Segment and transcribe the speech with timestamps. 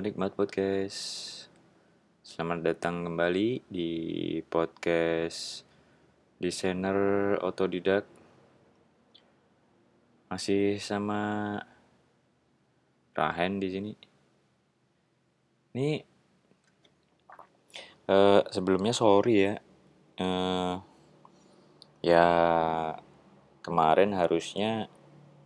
[0.00, 1.44] Penikmat podcast
[2.24, 3.92] Selamat datang kembali di
[4.48, 5.68] podcast
[6.40, 8.08] Desainer Otodidak
[10.32, 11.52] Masih sama
[13.12, 13.92] Rahen di sini.
[15.76, 16.00] Ini
[18.08, 19.54] uh, sebelumnya sorry ya
[20.24, 20.80] uh,
[22.00, 22.26] Ya
[23.60, 24.88] kemarin harusnya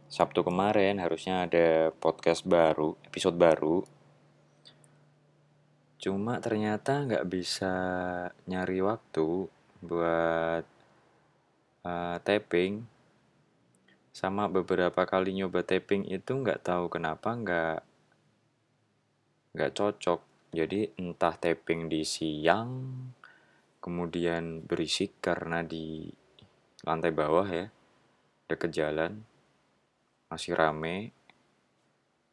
[0.07, 3.83] Sabtu kemarin harusnya ada podcast baru, episode baru.
[6.05, 7.73] Cuma ternyata nggak bisa
[8.45, 9.49] nyari waktu
[9.81, 10.65] buat
[11.89, 12.85] uh, tapping.
[14.13, 17.81] Sama beberapa kali nyoba tapping itu nggak tahu kenapa nggak
[19.57, 20.21] nggak cocok.
[20.53, 22.85] Jadi entah tapping di siang,
[23.81, 26.05] kemudian berisik karena di
[26.85, 27.73] lantai bawah ya,
[28.45, 29.25] deket jalan
[30.29, 31.15] masih rame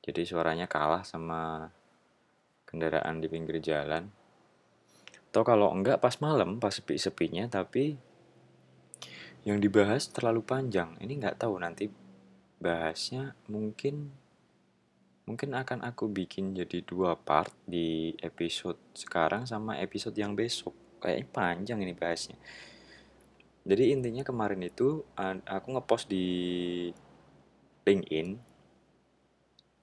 [0.01, 1.69] jadi suaranya kalah sama
[2.71, 4.07] kendaraan di pinggir jalan.
[5.31, 7.99] Atau kalau enggak pas malam pas sepi-sepinya tapi
[9.43, 10.95] yang dibahas terlalu panjang.
[10.97, 11.91] Ini nggak tahu nanti
[12.61, 14.13] bahasnya mungkin
[15.25, 20.73] mungkin akan aku bikin jadi dua part di episode sekarang sama episode yang besok.
[21.01, 22.37] Kayaknya panjang ini bahasnya.
[23.61, 25.05] Jadi intinya kemarin itu
[25.45, 26.27] aku ngepost di
[27.85, 28.37] LinkedIn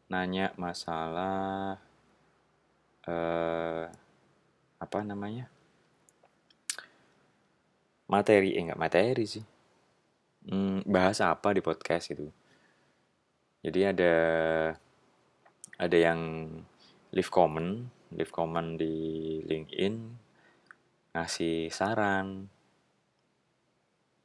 [0.08, 1.87] nanya masalah
[3.08, 3.84] eh,
[4.78, 5.48] apa namanya
[8.08, 9.44] materi eh materi sih
[10.48, 12.28] hmm, bahasa apa di podcast itu
[13.64, 14.14] jadi ada
[15.80, 16.52] ada yang
[17.16, 19.94] leave comment leave comment di LinkedIn
[21.16, 22.44] ngasih saran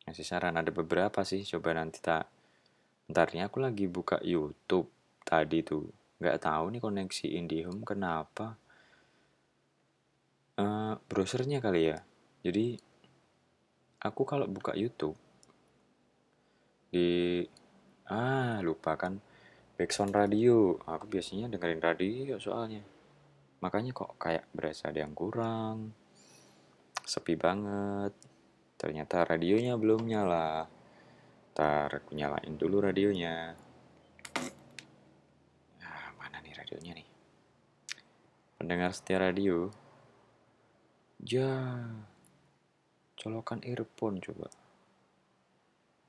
[0.03, 2.27] ngasih saran ada beberapa sih coba nanti tak
[3.03, 4.87] Bentarnya aku lagi buka YouTube
[5.27, 5.91] tadi tuh.
[6.23, 8.55] Nggak tahu nih koneksi IndiHome kenapa.
[10.53, 11.97] Uh, browsernya kali ya.
[12.45, 12.77] Jadi
[14.05, 15.17] aku kalau buka YouTube
[16.93, 17.41] di
[18.05, 19.17] ah lupa kan
[19.73, 20.77] backsound radio.
[20.85, 22.85] Aku biasanya dengerin radio soalnya.
[23.65, 25.95] Makanya kok kayak berasa ada yang kurang.
[27.01, 28.13] Sepi banget.
[28.77, 30.69] Ternyata radionya belum nyala.
[31.57, 33.57] Ntar aku nyalain dulu radionya.
[35.81, 37.07] Nah, mana nih radionya nih?
[38.59, 39.82] Pendengar setia radio.
[41.23, 41.79] Ja.
[43.15, 44.51] Colokan earphone coba.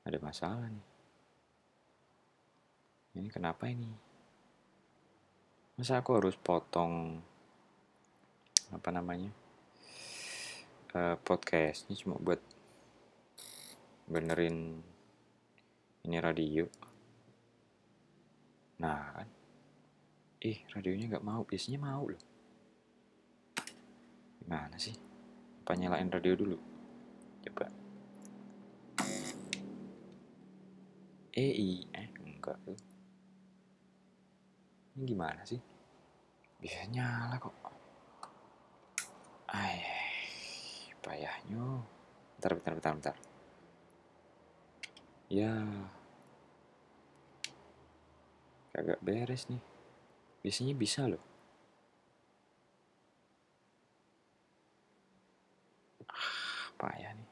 [0.03, 0.87] Ada masalah nih.
[3.15, 3.87] Ini kenapa ini?
[5.79, 7.23] Masa aku harus potong
[8.75, 9.31] apa namanya?
[10.91, 12.39] Uh, podcast ini cuma buat
[14.05, 14.79] benerin
[16.05, 16.69] ini radio
[18.77, 19.27] nah kan
[20.45, 22.21] ih radionya nggak mau biasanya mau loh
[24.37, 24.93] gimana sih
[25.65, 26.61] apa nyalain radio dulu.
[27.41, 27.65] Coba.
[31.33, 32.77] Eh eh enggak tuh
[34.93, 35.57] ini gimana sih?
[36.61, 37.57] Bisa nyala kok.
[39.49, 39.81] Ay
[41.01, 41.81] payahnya.
[42.37, 43.15] Bentar bentar bentar bentar.
[45.33, 45.65] Ya.
[48.69, 49.65] Kagak beres nih.
[50.45, 51.34] Biasanya bisa loh
[56.85, 57.29] ah, payah nih.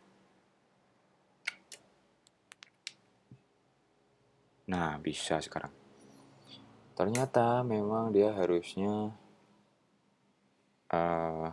[4.74, 5.70] Nah bisa sekarang.
[6.98, 9.14] Ternyata memang dia harusnya
[10.90, 11.50] uh,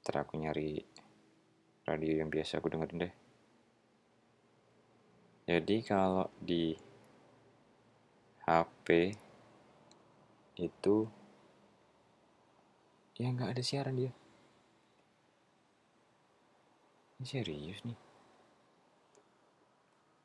[0.00, 0.80] ntar aku nyari
[1.84, 3.14] radio yang biasa aku dengerin deh.
[5.52, 6.72] Jadi kalau di
[8.48, 9.12] HP
[10.62, 10.96] itu
[13.20, 14.21] ya nggak ada siaran dia.
[17.22, 17.94] Ini serius nih.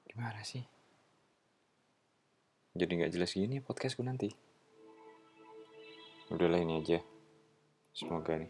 [0.10, 0.66] Gimana sih?
[2.74, 4.34] Jadi nggak jelas gini podcastku nanti.
[6.34, 6.98] Udahlah ini aja.
[7.94, 8.50] Semoga nih.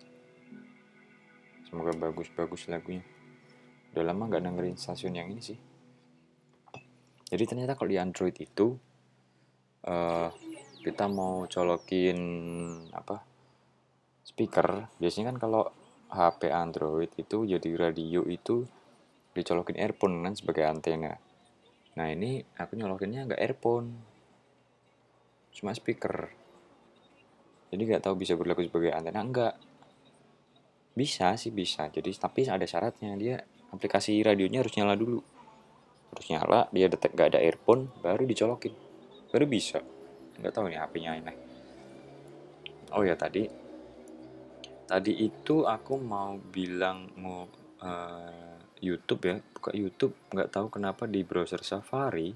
[1.67, 3.03] Semoga bagus-bagus lagunya.
[3.91, 5.59] Udah lama nggak dengerin stasiun yang ini sih.
[7.27, 8.79] Jadi ternyata kalau di Android itu
[9.91, 10.31] uh,
[10.87, 12.15] kita mau colokin
[12.95, 13.27] apa
[14.23, 18.63] speaker, biasanya kan kalau HP Android itu jadi radio itu
[19.35, 21.13] dicolokin earphone kan sebagai antena.
[21.99, 23.97] Nah ini aku nyolokinnya nggak earphone,
[25.53, 26.31] cuma speaker.
[27.67, 29.55] Jadi nggak tahu bisa berlaku sebagai antena enggak.
[30.97, 31.91] Bisa sih bisa.
[31.91, 33.37] Jadi tapi ada syaratnya dia
[33.71, 35.19] aplikasi radionya harus nyala dulu
[36.11, 38.71] harus nyala dia detek gak ada earphone baru dicolokin
[39.31, 39.83] baru bisa
[40.39, 41.33] nggak tahu nih HP-nya ini
[42.95, 43.66] oh ya tadi
[44.87, 47.43] tadi itu aku mau bilang mau
[47.83, 49.35] uh, YouTube ya.
[49.43, 52.31] Buka YouTube nggak tahu kenapa di browser Safari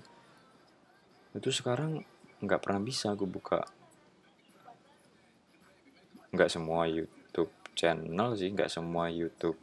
[1.31, 2.03] itu sekarang
[2.44, 3.63] nggak pernah bisa aku buka.
[6.36, 9.56] Nggak semua YouTube channel sih nggak semua YouTube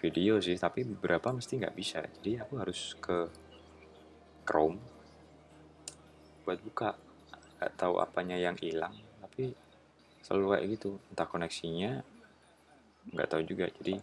[0.00, 2.00] video sih tapi beberapa mesti nggak bisa.
[2.00, 3.28] Jadi aku harus ke
[4.48, 4.80] Chrome
[6.48, 6.96] buat buka.
[7.60, 9.52] Nggak tahu apanya yang hilang tapi
[10.24, 10.90] selalu kayak gitu.
[11.12, 12.11] Entah koneksinya
[13.10, 13.98] nggak tahu juga jadi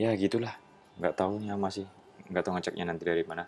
[0.00, 0.56] ya gitulah.
[0.96, 1.86] Nggak tahunya masih
[2.32, 3.44] nggak tahu ngeceknya nanti dari mana.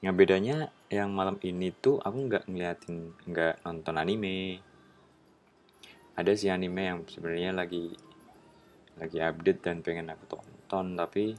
[0.00, 0.56] Yang bedanya
[0.88, 4.64] yang malam ini tuh aku nggak ngeliatin nggak nonton anime.
[6.16, 7.92] Ada sih anime yang sebenarnya lagi
[8.96, 11.36] lagi update dan pengen aku tonton tapi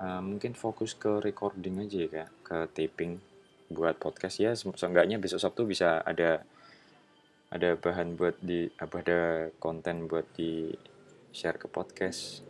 [0.00, 3.20] uh, mungkin fokus ke recording aja ya ke taping
[3.68, 4.40] buat podcast.
[4.40, 6.48] Ya seenggaknya besok Sabtu bisa ada
[7.54, 9.20] ada bahan buat di apa ada
[9.62, 10.74] konten buat di
[11.30, 12.42] share ke podcast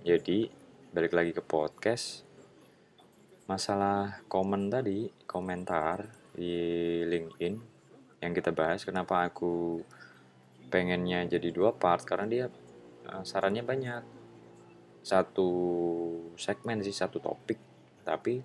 [0.00, 0.48] jadi
[0.96, 2.24] balik lagi ke podcast
[3.44, 6.56] masalah komen tadi, komentar di
[7.04, 7.74] LinkedIn
[8.24, 9.84] yang kita bahas, kenapa aku
[10.72, 12.46] pengennya jadi dua part karena dia
[13.12, 14.02] uh, sarannya banyak.
[15.04, 15.48] Satu
[16.40, 17.60] segmen sih, satu topik,
[18.00, 18.40] tapi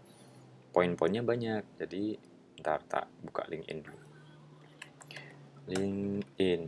[0.75, 1.63] poin-poinnya banyak.
[1.79, 2.19] Jadi
[2.59, 4.08] ntar tak buka LinkedIn dulu.
[5.69, 6.61] LinkedIn.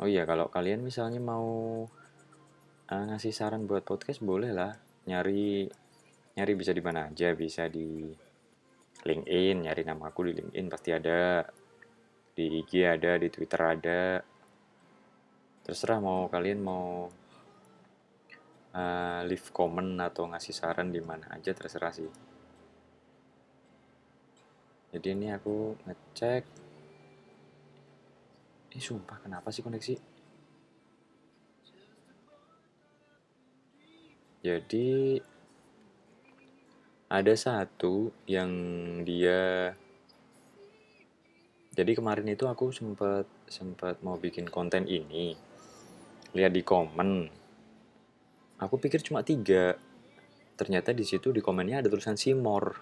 [0.00, 1.48] Oh iya, kalau kalian misalnya mau
[2.88, 4.76] uh, ngasih saran buat podcast boleh lah.
[5.08, 5.64] Nyari
[6.36, 7.32] nyari bisa di mana aja.
[7.32, 8.12] Bisa di
[9.00, 11.44] LinkedIn nyari nama aku di LinkedIn pasti ada.
[12.36, 14.02] Di IG ada di Twitter ada.
[15.64, 17.08] Terserah mau kalian mau
[18.76, 22.10] uh, leave comment atau ngasih saran di mana aja terserah sih.
[24.90, 26.69] Jadi ini aku ngecek
[28.70, 29.94] ini sumpah kenapa sih koneksi?
[34.40, 35.20] Jadi
[37.10, 38.50] ada satu yang
[39.02, 39.74] dia
[41.70, 45.34] jadi kemarin itu aku sempat sempat mau bikin konten ini.
[46.30, 47.26] Lihat di komen.
[48.62, 49.74] Aku pikir cuma tiga.
[50.54, 52.78] Ternyata di situ di komennya ada tulisan Simor.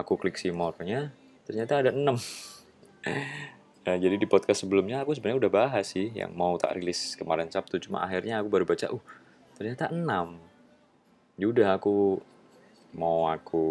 [0.00, 1.12] Aku klik Simornya
[1.50, 2.14] ternyata ada enam
[3.90, 7.50] nah, jadi di podcast sebelumnya aku sebenarnya udah bahas sih yang mau tak rilis kemarin
[7.50, 7.82] Sabtu.
[7.82, 9.02] Cuma akhirnya aku baru baca uh
[9.58, 10.38] ternyata enam.
[11.34, 12.22] Yaudah aku
[12.94, 13.64] mau aku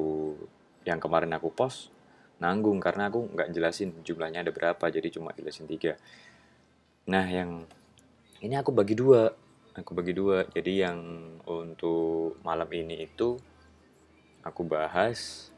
[0.83, 1.91] yang kemarin aku post
[2.39, 5.95] nanggung karena aku nggak jelasin jumlahnya ada berapa jadi cuma jelasin tiga.
[7.07, 7.63] Nah yang
[8.43, 9.31] ini aku bagi dua
[9.77, 10.43] aku bagi dua.
[10.51, 10.99] Jadi yang
[11.47, 13.39] untuk malam ini itu
[14.43, 15.49] aku bahas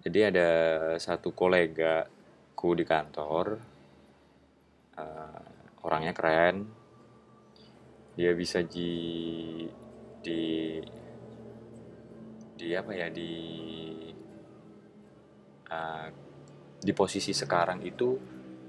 [0.00, 0.48] jadi ada
[0.96, 2.08] satu kolega
[2.60, 3.56] ku di kantor
[5.00, 6.68] uh, orangnya keren.
[8.12, 9.64] Dia bisa di
[10.20, 10.76] di
[12.60, 13.32] di apa ya di
[15.72, 16.06] uh,
[16.76, 18.20] di posisi sekarang itu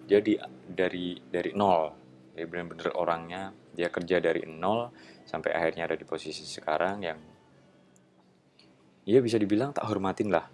[0.07, 1.83] dia di dari dari nol.
[2.31, 4.87] Jadi benar-benar orangnya dia kerja dari nol
[5.27, 7.19] sampai akhirnya ada di posisi sekarang yang
[9.03, 10.47] dia bisa dibilang tak hormatin lah.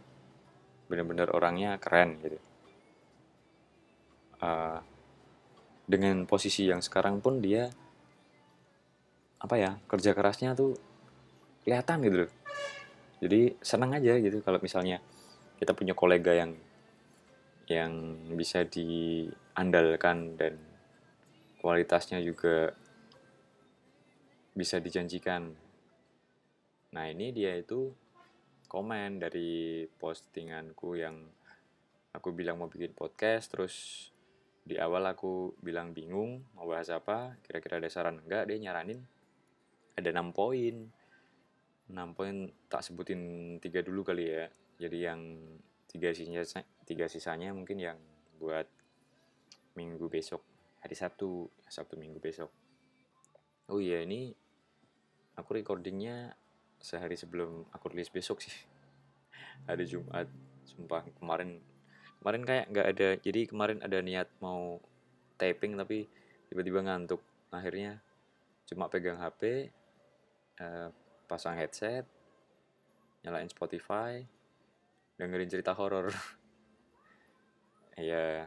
[0.89, 2.56] Benar-benar orangnya keren gitu
[4.43, 4.79] uh,
[5.87, 7.71] dengan posisi yang sekarang pun dia
[9.37, 10.75] apa ya kerja kerasnya tuh
[11.63, 12.31] kelihatan gitu loh
[13.17, 15.01] jadi senang aja gitu kalau misalnya
[15.57, 16.53] kita punya kolega yang
[17.67, 20.55] yang bisa diandalkan dan
[21.59, 22.71] kualitasnya juga
[24.55, 25.51] bisa dijanjikan.
[26.95, 27.91] Nah ini dia itu
[28.71, 31.27] komen dari postinganku yang
[32.15, 33.75] aku bilang mau bikin podcast terus
[34.67, 38.99] di awal aku bilang bingung mau bahas apa kira-kira ada saran enggak dia nyaranin
[39.97, 40.75] ada 6 poin.
[41.89, 42.35] 6 poin
[42.69, 43.21] tak sebutin
[43.57, 44.45] tiga dulu kali ya.
[44.77, 45.21] Jadi yang
[45.89, 47.97] tiga sisanya tiga sisanya mungkin yang
[48.37, 48.69] buat
[49.73, 50.43] minggu besok
[50.83, 52.53] hari Sabtu Sabtu minggu besok.
[53.73, 54.35] Oh iya ini
[55.33, 56.37] aku recordingnya
[56.77, 58.53] sehari sebelum aku rilis besok sih.
[59.65, 60.29] Hari Jumat
[60.69, 61.57] sumpah kemarin
[62.21, 64.81] kemarin kayak nggak ada jadi kemarin ada niat mau
[65.37, 66.09] taping tapi
[66.49, 67.21] tiba-tiba ngantuk
[67.53, 68.01] akhirnya
[68.67, 69.71] cuma pegang HP
[70.61, 70.89] uh,
[71.27, 72.07] pasang headset,
[73.21, 74.23] nyalain Spotify,
[75.19, 76.09] dengerin cerita horor.
[77.97, 78.45] Iya,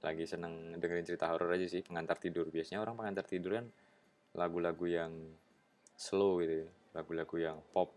[0.00, 2.48] lagi seneng dengerin cerita horor aja sih, pengantar tidur.
[2.48, 3.68] Biasanya orang pengantar tidur kan
[4.32, 5.12] lagu-lagu yang
[5.92, 6.64] slow gitu,
[6.96, 7.92] lagu-lagu yang pop.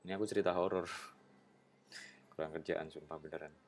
[0.00, 0.88] Ini aku cerita horor.
[2.32, 3.65] kurang kerjaan sumpah beneran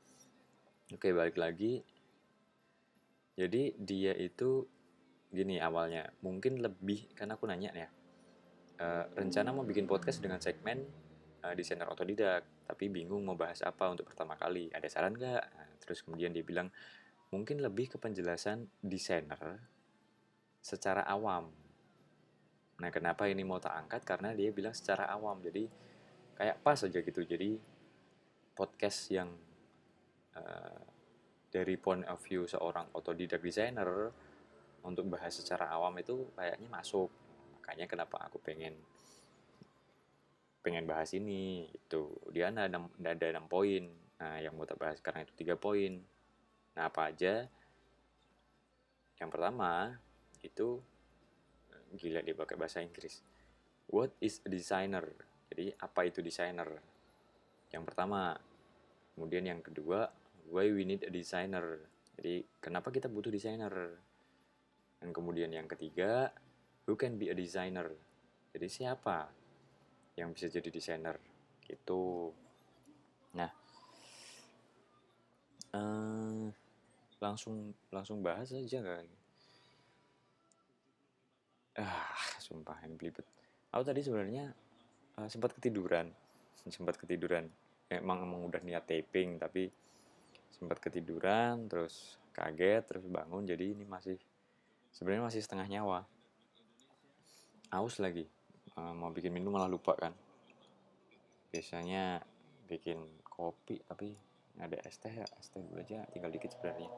[0.92, 1.82] oke balik lagi.
[3.38, 4.66] Jadi dia itu
[5.30, 6.10] gini awalnya.
[6.24, 7.88] Mungkin lebih karena aku nanya ya.
[8.78, 10.82] Uh, rencana mau bikin podcast dengan segmen
[11.44, 12.66] uh, desainer otodidak.
[12.66, 14.72] Tapi bingung mau bahas apa untuk pertama kali.
[14.74, 15.44] Ada saran nggak?
[15.54, 16.72] Nah, terus kemudian dia bilang
[17.30, 19.60] mungkin lebih ke penjelasan desainer
[20.58, 21.52] secara awam.
[22.78, 24.02] Nah kenapa ini mau tak angkat?
[24.06, 25.38] Karena dia bilang secara awam.
[25.42, 25.66] Jadi
[26.38, 27.20] kayak pas aja gitu.
[27.22, 27.58] Jadi
[28.54, 29.30] podcast yang
[30.38, 30.80] uh,
[31.48, 34.12] dari point of view seorang otodidak designer
[34.84, 37.10] untuk bahas secara awam itu kayaknya masuk.
[37.58, 38.76] Makanya kenapa aku pengen
[40.62, 43.88] pengen bahas ini itu dia ada enam ada enam poin.
[44.20, 45.98] Nah yang mau kita bahas sekarang itu tiga poin.
[46.76, 47.48] Nah apa aja?
[49.18, 49.98] Yang pertama
[50.44, 50.78] itu
[51.96, 53.24] gila dia pakai bahasa Inggris.
[53.88, 55.08] What is a designer?
[55.48, 56.68] Jadi apa itu designer
[57.72, 58.36] yang pertama.
[59.16, 60.06] Kemudian yang kedua
[60.48, 61.78] why we need a designer.
[62.18, 63.72] Jadi kenapa kita butuh designer?
[64.98, 66.32] Dan kemudian yang ketiga
[66.88, 67.92] who can be a designer?
[68.50, 69.30] Jadi siapa
[70.18, 71.16] yang bisa jadi desainer?
[71.62, 72.32] Gitu.
[73.38, 73.50] Nah
[75.74, 76.48] uh,
[77.18, 79.10] langsung langsung bahas aja kali
[81.78, 82.10] ah
[82.42, 83.22] sumpah yang belibet.
[83.70, 84.50] Aku tadi sebenarnya
[85.14, 86.10] uh, sempat ketiduran.
[86.74, 87.48] Sempat ketiduran.
[87.88, 89.70] Emang emang udah niat taping tapi
[90.52, 93.44] sempat ketiduran terus kaget terus bangun.
[93.44, 94.16] Jadi ini masih
[94.94, 96.00] sebenarnya masih setengah nyawa.
[97.74, 98.24] Aus lagi.
[98.78, 100.14] Uh, mau bikin minum malah lupa kan.
[101.50, 102.22] Biasanya
[102.68, 104.14] bikin kopi tapi
[104.58, 105.26] ada es teh ya.
[105.38, 106.90] Es teh dulu aja tinggal dikit sebenarnya.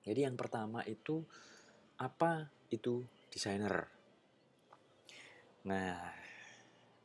[0.00, 1.22] Jadi yang pertama itu
[2.00, 3.86] apa itu desainer?
[5.68, 6.29] Nah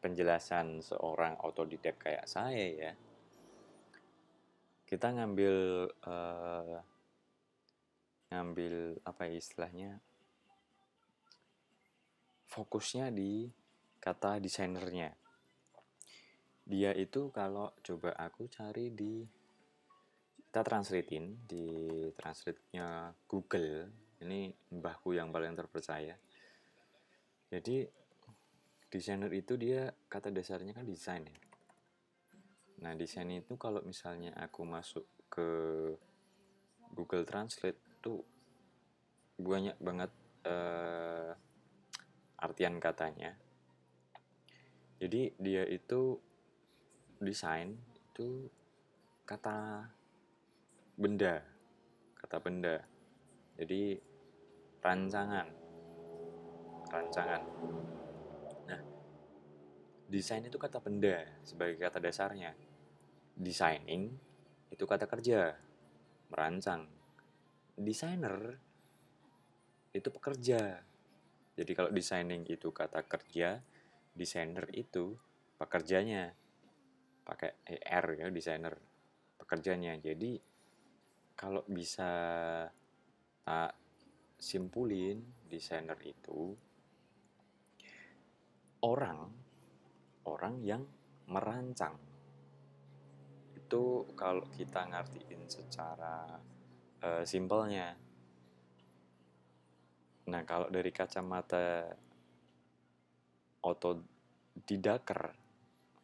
[0.06, 2.94] penjelasan seorang otodidak kayak saya ya
[4.86, 6.78] kita ngambil uh,
[8.30, 9.92] ngambil apa ya istilahnya
[12.56, 13.50] fokusnya di
[14.00, 15.12] kata desainernya.
[16.66, 19.26] Dia itu kalau coba aku cari di
[20.40, 21.68] kita translatein di
[22.16, 23.92] translate-nya Google.
[24.24, 26.16] Ini mbahku yang paling terpercaya.
[27.52, 27.84] Jadi
[28.96, 31.38] desainer itu dia kata dasarnya kan desain ya.
[32.76, 35.48] Nah, desain itu kalau misalnya aku masuk ke
[36.96, 38.24] Google Translate tuh
[39.36, 40.12] banyak banget
[40.48, 41.36] uh,
[42.40, 43.36] artian katanya
[44.96, 46.16] jadi dia itu
[47.20, 47.76] desain
[48.16, 48.48] itu
[49.28, 49.84] kata
[50.96, 51.44] benda,
[52.16, 52.80] kata benda.
[53.60, 54.00] Jadi
[54.80, 55.48] rancangan,
[56.88, 57.42] rancangan.
[60.06, 62.54] Desain itu kata benda sebagai kata dasarnya.
[63.36, 64.14] Designing
[64.70, 65.56] itu kata kerja,
[66.32, 66.88] merancang.
[67.76, 68.56] Desainer
[69.92, 70.80] itu pekerja.
[71.56, 73.60] Jadi kalau designing itu kata kerja,
[74.16, 75.16] desainer itu
[75.60, 76.32] pekerjanya
[77.26, 78.76] pakai ER ya desainer
[79.36, 80.40] pekerjanya jadi
[81.36, 82.12] kalau bisa
[83.44, 83.74] tak
[84.40, 85.20] simpulin
[85.50, 86.56] desainer itu
[88.86, 89.45] orang
[90.26, 90.84] orang yang
[91.30, 91.98] merancang.
[93.58, 96.26] Itu kalau kita ngertiin secara
[97.02, 97.98] uh, simpelnya.
[100.26, 101.90] Nah kalau dari kacamata
[103.66, 105.22] otodidaker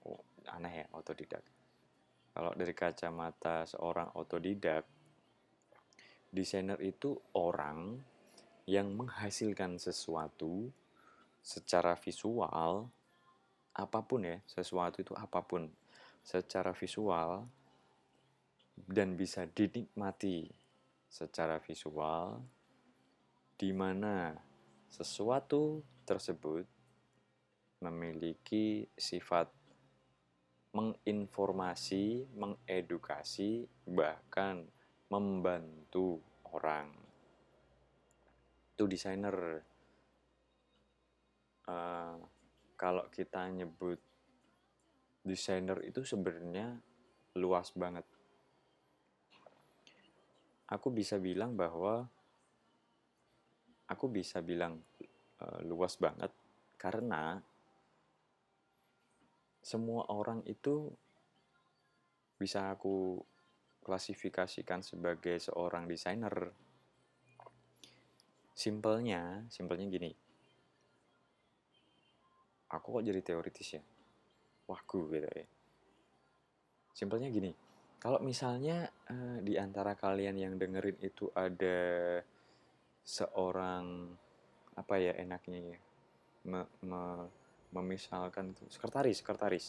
[0.09, 1.43] oh, aneh ya otodidak.
[2.31, 4.87] Kalau dari kacamata seorang otodidak
[6.31, 7.99] desainer itu orang
[8.63, 10.71] yang menghasilkan sesuatu
[11.43, 12.87] secara visual
[13.71, 15.71] apa pun ya sesuatu itu apa pun
[16.21, 17.47] secara visual
[18.75, 20.49] dan bisa dinikmati
[21.07, 22.39] secara visual
[23.55, 24.35] di mana
[24.91, 26.65] sesuatu tersebut
[27.81, 29.49] memiliki sifat
[30.71, 34.63] menginformasi, mengedukasi, bahkan
[35.11, 36.87] membantu orang.
[38.75, 39.67] Itu desainer.
[41.67, 42.17] Uh,
[42.81, 44.01] kalau kita nyebut
[45.21, 46.81] desainer itu sebenarnya
[47.37, 48.01] luas banget.
[50.65, 52.09] Aku bisa bilang bahwa
[53.85, 54.81] aku bisa bilang
[55.45, 56.33] uh, luas banget
[56.81, 57.37] karena
[59.61, 60.89] semua orang itu
[62.41, 63.21] bisa aku
[63.85, 66.33] klasifikasikan sebagai seorang desainer.
[68.57, 70.30] Simpelnya, simpelnya gini.
[72.71, 73.83] Aku kok jadi teoritis ya?
[74.71, 75.47] Wagu gitu ya.
[76.95, 77.51] Simpelnya gini
[78.01, 82.17] kalau misalnya uh, di antara kalian yang dengerin itu ada
[83.05, 84.09] seorang
[84.73, 85.79] apa ya enaknya ya
[86.49, 87.29] me, me,
[87.69, 89.65] memisalkan sekretaris sekretaris.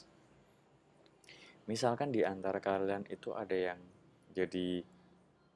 [1.68, 3.78] Misalkan di antara kalian itu ada yang
[4.32, 4.80] jadi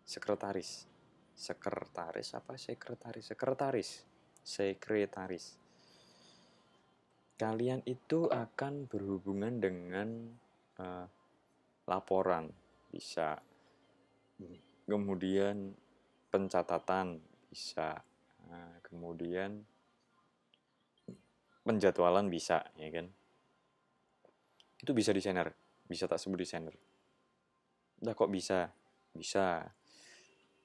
[0.05, 0.85] sekretaris.
[1.33, 2.61] Sekretaris apa?
[2.61, 3.91] Sekretaris sekretaris.
[4.45, 5.66] Sekretaris
[7.37, 10.09] kalian itu akan berhubungan dengan
[10.81, 11.07] uh,
[11.89, 12.53] laporan.
[12.93, 13.37] Bisa
[14.85, 15.73] kemudian
[16.33, 17.97] pencatatan bisa
[18.47, 19.65] nah, kemudian
[21.65, 23.07] penjadwalan bisa ya kan?
[24.81, 25.53] Itu bisa desainer
[25.87, 26.77] bisa tak sebut desainer
[28.03, 28.71] udah kok bisa?
[29.17, 29.65] Bisa.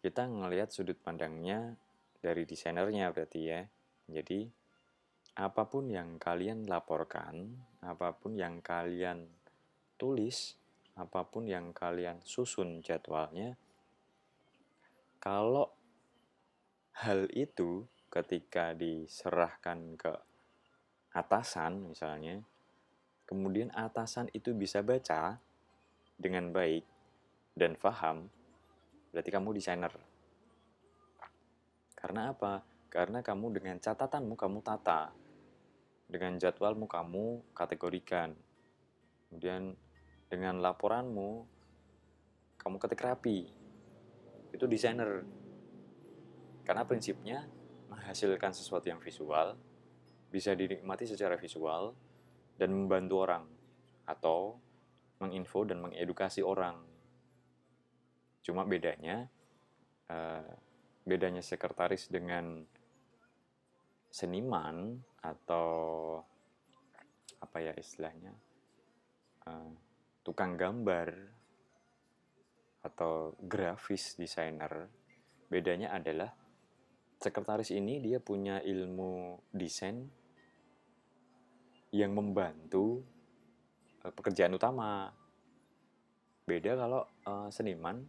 [0.01, 1.77] Kita ngelihat sudut pandangnya
[2.19, 3.61] dari desainernya berarti ya.
[4.09, 4.49] Jadi
[5.39, 9.31] apa pun yang kalian laporkan, apa pun yang kalian
[9.95, 10.59] tulis,
[10.99, 13.55] apa pun yang kalian susun jadwalnya,
[15.23, 15.71] kalau
[16.99, 20.11] hal itu ketika diserahkan ke
[21.15, 22.43] atasan misalnya,
[23.23, 25.39] kemudian atasan itu bisa baca
[26.19, 26.83] dengan baik
[27.55, 28.27] dan paham,
[29.15, 29.95] berarti kamu desainer.
[31.95, 32.59] Karena apa?
[32.91, 35.20] Karena kamu dengan catatanmu kamu tata
[36.11, 38.35] dengan jadwalmu kamu kategorikan.
[39.31, 39.71] Kemudian
[40.27, 41.47] dengan laporanmu
[42.59, 43.47] kamu ketik rapi.
[44.51, 45.23] Itu desainer.
[46.67, 47.47] Karena prinsipnya
[47.87, 49.55] menghasilkan sesuatu yang visual
[50.27, 51.95] bisa dinikmati secara visual
[52.59, 53.43] dan membantu orang
[54.03, 54.59] atau
[55.23, 56.79] menginfo dan mengedukasi orang.
[58.43, 59.31] Cuma bedanya
[60.11, 60.51] uh,
[61.07, 62.63] bedanya sekretaris dengan
[64.11, 65.69] seniman atau
[67.41, 68.33] apa ya istilahnya?
[69.45, 69.73] Uh,
[70.21, 71.13] tukang gambar
[72.81, 74.89] atau grafis desainer.
[75.49, 76.33] Bedanya adalah
[77.21, 80.09] sekretaris ini dia punya ilmu desain
[81.93, 83.01] yang membantu
[84.05, 85.13] uh, pekerjaan utama.
[86.45, 88.01] Beda kalau uh, seniman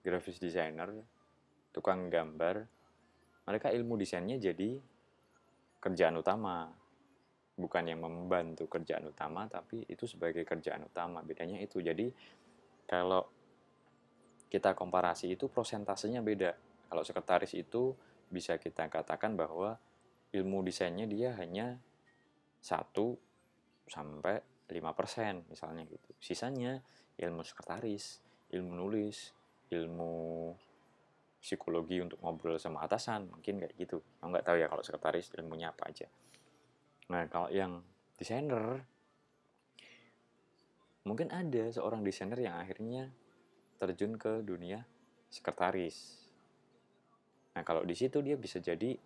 [0.00, 0.88] grafis desainer
[1.74, 2.64] tukang gambar
[3.44, 4.80] mereka ilmu desainnya jadi
[5.86, 6.66] kerjaan utama.
[7.56, 11.22] Bukan yang membantu kerjaan utama tapi itu sebagai kerjaan utama.
[11.22, 11.78] Bedanya itu.
[11.78, 12.10] Jadi
[12.84, 13.22] kalau
[14.50, 16.52] kita komparasi itu prosentasenya beda.
[16.90, 17.94] Kalau sekretaris itu
[18.26, 19.78] bisa kita katakan bahwa
[20.34, 21.78] ilmu desainnya dia hanya
[22.60, 22.92] 1
[23.86, 26.10] sampai 5% misalnya gitu.
[26.18, 26.82] Sisanya
[27.16, 28.18] ilmu sekretaris,
[28.50, 29.30] ilmu nulis,
[29.70, 30.52] ilmu
[31.46, 34.02] psikologi untuk ngobrol sama atasan mungkin kayak gitu.
[34.18, 36.10] Aku nggak tahu ya kalau sekretaris ilmunya apa aja.
[37.14, 37.86] Nah kalau yang
[38.18, 38.82] desainer
[41.06, 43.14] mungkin ada seorang desainer yang akhirnya
[43.78, 44.82] terjun ke dunia
[45.30, 46.26] sekretaris.
[47.54, 48.98] Nah kalau di situ dia bisa jadi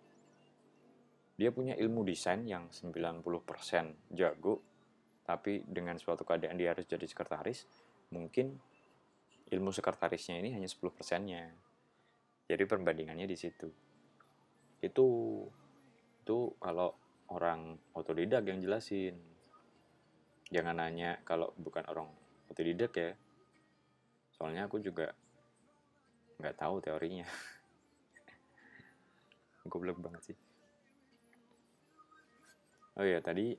[1.37, 3.21] dia punya ilmu desain yang 90%
[4.17, 4.65] jago
[5.21, 7.69] tapi dengan suatu keadaan dia harus jadi sekretaris
[8.09, 8.57] mungkin
[9.49, 11.53] ilmu sekretarisnya ini hanya 10 persennya
[12.51, 13.71] jadi perbandingannya di situ.
[14.83, 15.07] Itu
[16.19, 16.91] itu kalau
[17.31, 19.15] orang otodidak yang jelasin.
[20.51, 22.11] Jangan nanya kalau bukan orang
[22.51, 23.15] otodidak ya.
[24.35, 25.15] Soalnya aku juga
[26.43, 27.23] nggak tahu teorinya.
[29.71, 30.37] Goblok banget sih.
[32.99, 33.55] Oh ya tadi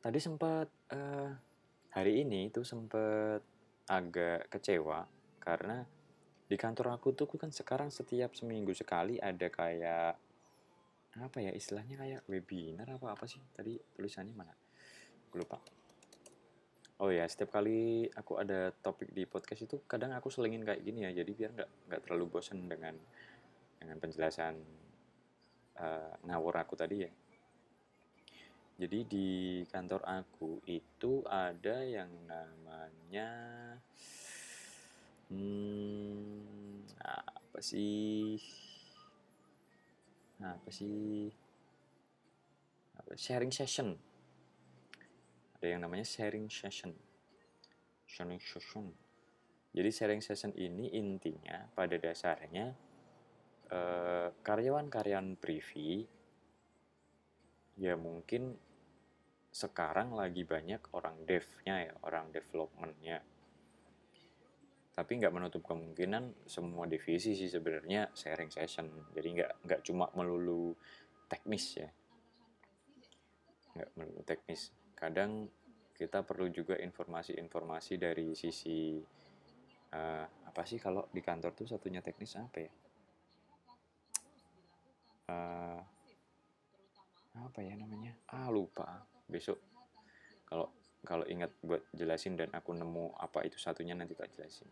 [0.00, 1.28] tadi sempat uh,
[1.92, 3.44] hari ini itu sempat
[3.92, 5.04] agak kecewa
[5.36, 5.84] karena
[6.46, 10.14] di kantor aku tuh kan sekarang setiap seminggu sekali ada kayak
[11.16, 13.42] apa ya istilahnya kayak webinar apa apa sih?
[13.50, 14.54] Tadi tulisannya mana?
[15.28, 15.58] Aku lupa.
[17.02, 21.04] Oh ya setiap kali aku ada topik di podcast itu kadang aku selingin kayak gini
[21.04, 21.10] ya.
[21.12, 22.94] Jadi biar nggak nggak terlalu bosan dengan
[23.76, 24.54] dengan penjelasan
[25.82, 27.10] uh, ngawur aku tadi ya.
[28.76, 29.28] Jadi di
[29.72, 33.28] kantor aku itu ada yang namanya
[35.26, 38.38] Hmm, apa sih?
[40.38, 41.32] Apa sih?
[42.94, 43.98] Apa, sharing session.
[45.58, 46.94] Ada yang namanya sharing session.
[48.06, 48.94] Sharing session.
[49.76, 52.72] Jadi sharing session ini intinya pada dasarnya
[53.68, 56.06] eh, karyawan-karyawan privi
[57.76, 58.56] ya mungkin
[59.52, 63.20] sekarang lagi banyak orang devnya ya, orang developmentnya
[64.96, 68.88] tapi nggak menutup kemungkinan semua divisi sih sebenarnya sharing session.
[69.12, 70.72] Jadi nggak nggak cuma melulu
[71.28, 71.88] teknis ya.
[73.76, 74.72] Nggak melulu teknis.
[74.96, 75.52] Kadang
[75.92, 78.96] kita perlu juga informasi-informasi dari sisi
[79.92, 82.72] uh, apa sih kalau di kantor tuh satunya teknis apa ya?
[85.28, 85.80] Uh,
[87.36, 88.16] apa ya namanya?
[88.32, 89.04] Ah lupa.
[89.28, 89.60] Besok
[90.48, 90.72] kalau
[91.06, 94.66] kalau ingat buat jelasin dan aku nemu apa itu satunya nanti tak jelasin.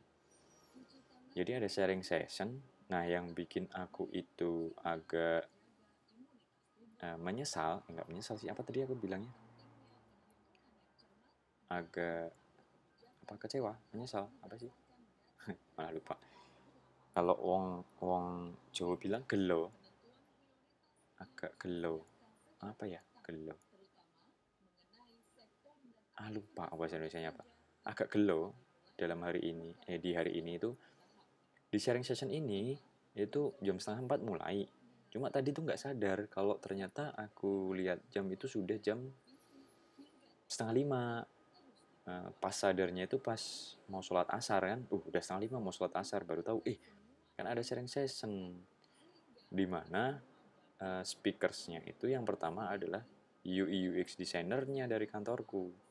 [1.31, 2.59] Jadi ada sharing session.
[2.91, 5.47] Nah yang bikin aku itu agak
[7.07, 9.31] uh, menyesal enggak menyesal sih apa tadi aku bilangnya?
[11.71, 12.35] Agak
[13.25, 14.71] apa kecewa menyesal apa sih?
[15.79, 16.19] Malah lupa.
[17.15, 17.67] Kalau wong
[18.03, 18.27] wong
[18.75, 19.71] Jawa bilang gelo.
[21.23, 22.03] Agak gelo.
[22.59, 23.74] Apa ya gelo
[26.25, 27.45] ah lupa bahasa Indonesia apa
[27.85, 28.57] agak gelo
[28.97, 30.73] dalam hari ini eh di hari ini itu
[31.69, 32.73] di sharing session ini
[33.19, 34.63] itu jam setengah empat mulai.
[35.11, 39.03] Cuma tadi tuh nggak sadar kalau ternyata aku lihat jam itu sudah jam
[40.47, 41.03] setengah lima.
[42.05, 43.41] Uh, pas sadarnya itu pas
[43.89, 44.87] mau sholat asar kan?
[44.93, 46.79] Uh udah setengah lima mau sholat asar baru tahu eh
[47.35, 48.55] kan ada sharing session.
[49.51, 50.15] Di mana
[50.79, 53.03] uh, speakersnya itu yang pertama adalah
[53.43, 55.84] UI UX designernya dari kantorku.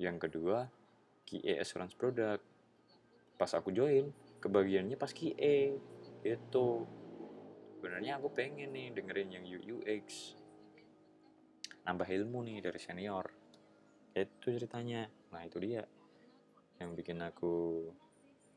[0.00, 0.64] Yang kedua,
[1.28, 2.40] QA assurance product.
[3.36, 4.08] Pas aku join,
[4.40, 5.76] kebagiannya pas QA.
[6.24, 6.88] Itu.
[7.76, 10.36] Sebenarnya aku pengen nih dengerin yang UX.
[11.84, 13.28] Nambah ilmu nih dari senior.
[14.16, 15.04] Itu ceritanya.
[15.36, 15.84] Nah, itu dia
[16.80, 17.84] yang bikin aku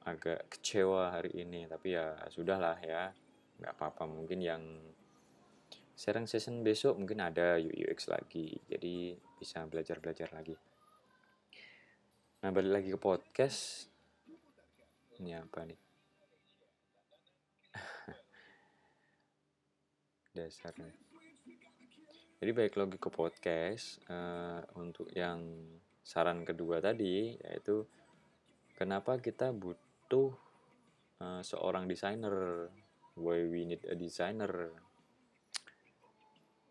[0.08, 1.68] agak kecewa hari ini.
[1.68, 3.12] Tapi ya sudahlah ya.
[3.60, 4.08] Nggak apa-apa.
[4.08, 4.64] Mungkin yang
[5.94, 10.58] sharing session besok mungkin ada UX lagi jadi bisa belajar-belajar lagi
[12.44, 13.88] nah balik lagi ke podcast.
[15.16, 15.80] Ini apa nih?
[20.36, 20.92] Dasarnya.
[22.44, 25.40] Jadi baik lagi ke podcast uh, untuk yang
[26.04, 27.88] saran kedua tadi yaitu
[28.76, 30.36] kenapa kita butuh
[31.24, 32.68] uh, seorang desainer?
[33.16, 34.68] Why we need a designer?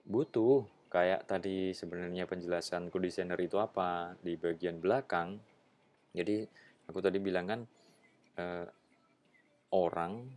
[0.05, 4.21] Butuh kayak tadi sebenarnya penjelasan code designer itu apa?
[4.21, 5.41] Di bagian belakang
[6.12, 6.44] jadi
[6.88, 7.61] aku tadi bilang kan
[8.37, 8.68] eh,
[9.72, 10.29] orang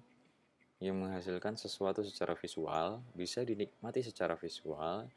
[0.79, 5.07] yang menghasilkan sesuatu secara visual bisa dinikmati secara visual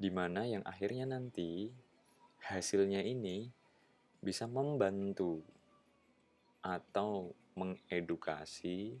[0.00, 1.68] di mana yang akhirnya nanti
[2.44, 3.48] hasilnya ini
[4.20, 5.40] bisa membantu
[6.64, 8.96] atau mengedukasi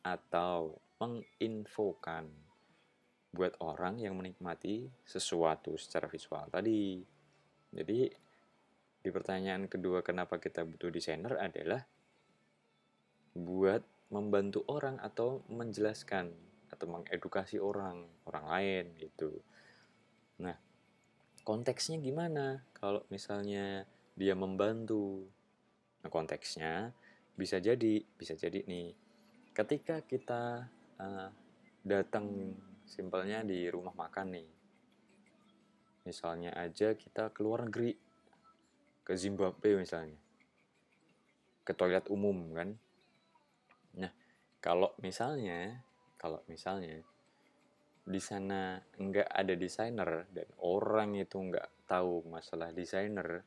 [0.00, 2.26] atau menginfokan
[3.36, 7.04] buat orang yang menikmati sesuatu secara visual tadi.
[7.68, 8.08] Jadi
[9.06, 11.86] di pertanyaan kedua kenapa kita butuh desainer adalah
[13.38, 16.34] buat membantu orang atau menjelaskan
[16.74, 19.30] atau mengedukasi orang orang lain gitu.
[20.42, 20.58] Nah,
[21.46, 23.86] konteksnya gimana kalau misalnya
[24.18, 25.30] dia membantu?
[26.02, 26.90] Nah, konteksnya
[27.38, 28.90] bisa jadi bisa jadi nih
[29.54, 30.66] ketika kita
[30.98, 31.30] uh,
[31.86, 34.50] datang simpelnya di rumah makan nih
[36.02, 38.05] misalnya aja kita keluar negeri
[39.06, 40.18] ke Zimbabwe misalnya.
[41.62, 42.74] Ke toilet umum kan.
[44.02, 44.10] Nah
[44.58, 45.86] kalau misalnya
[46.18, 46.98] kalau misalnya
[48.06, 53.42] di sana nggak ada desainer dan orang itu nggak tahu masalah desainer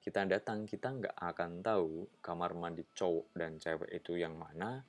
[0.00, 4.80] kita datang kita nggak akan tahu kamar mandi cowok dan cewek itu yang mana.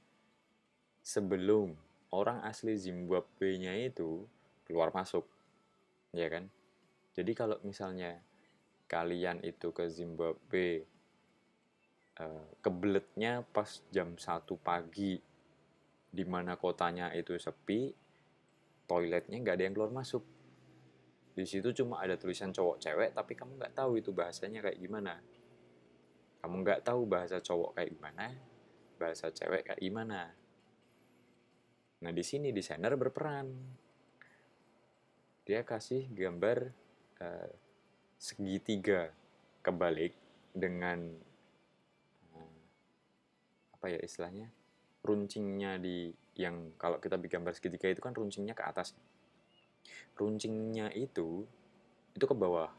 [1.03, 1.75] Sebelum
[2.15, 4.23] orang asli Zimbabwe-nya itu
[4.63, 5.27] keluar masuk,
[6.15, 6.47] ya kan?
[7.11, 8.23] Jadi kalau misalnya
[8.91, 10.83] kalian itu ke Zimbabwe
[12.19, 15.15] uh, kebeletnya pas jam 1 pagi
[16.11, 17.87] di mana kotanya itu sepi,
[18.83, 20.27] toiletnya nggak ada yang keluar masuk.
[21.31, 25.23] Di situ cuma ada tulisan cowok cewek, tapi kamu nggak tahu itu bahasanya kayak gimana.
[26.43, 28.25] Kamu nggak tahu bahasa cowok kayak gimana,
[28.99, 30.35] bahasa cewek kayak gimana.
[32.03, 33.47] Nah, di sini desainer berperan.
[35.47, 36.57] Dia kasih gambar
[37.23, 37.49] uh,
[38.21, 39.09] segitiga
[39.65, 40.13] kebalik
[40.53, 41.09] dengan
[42.37, 42.57] uh,
[43.73, 44.53] apa ya istilahnya?
[45.01, 48.93] runcingnya di yang kalau kita bikin gambar segitiga itu kan runcingnya ke atas.
[50.13, 51.49] Runcingnya itu
[52.13, 52.69] itu ke bawah.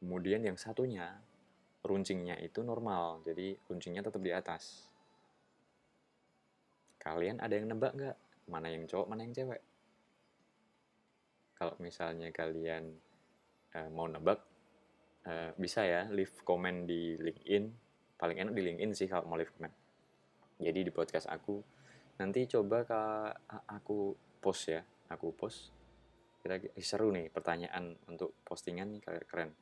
[0.00, 1.20] Kemudian yang satunya
[1.84, 4.88] runcingnya itu normal, jadi runcingnya tetap di atas
[7.00, 8.16] kalian ada yang nebak nggak
[8.52, 9.60] mana yang cowok mana yang cewek
[11.60, 12.88] kalau misalnya kalian
[13.76, 14.40] uh, mau nebak
[15.28, 17.64] uh, bisa ya leave comment di LinkedIn.
[18.16, 19.76] Paling enak di LinkedIn sih kalau mau leave comment.
[20.56, 21.60] Jadi di podcast aku
[22.16, 23.00] nanti coba ke
[23.68, 24.80] aku post ya.
[25.12, 25.68] Aku post.
[26.40, 29.52] Kira seru nih pertanyaan untuk postingan nih keren.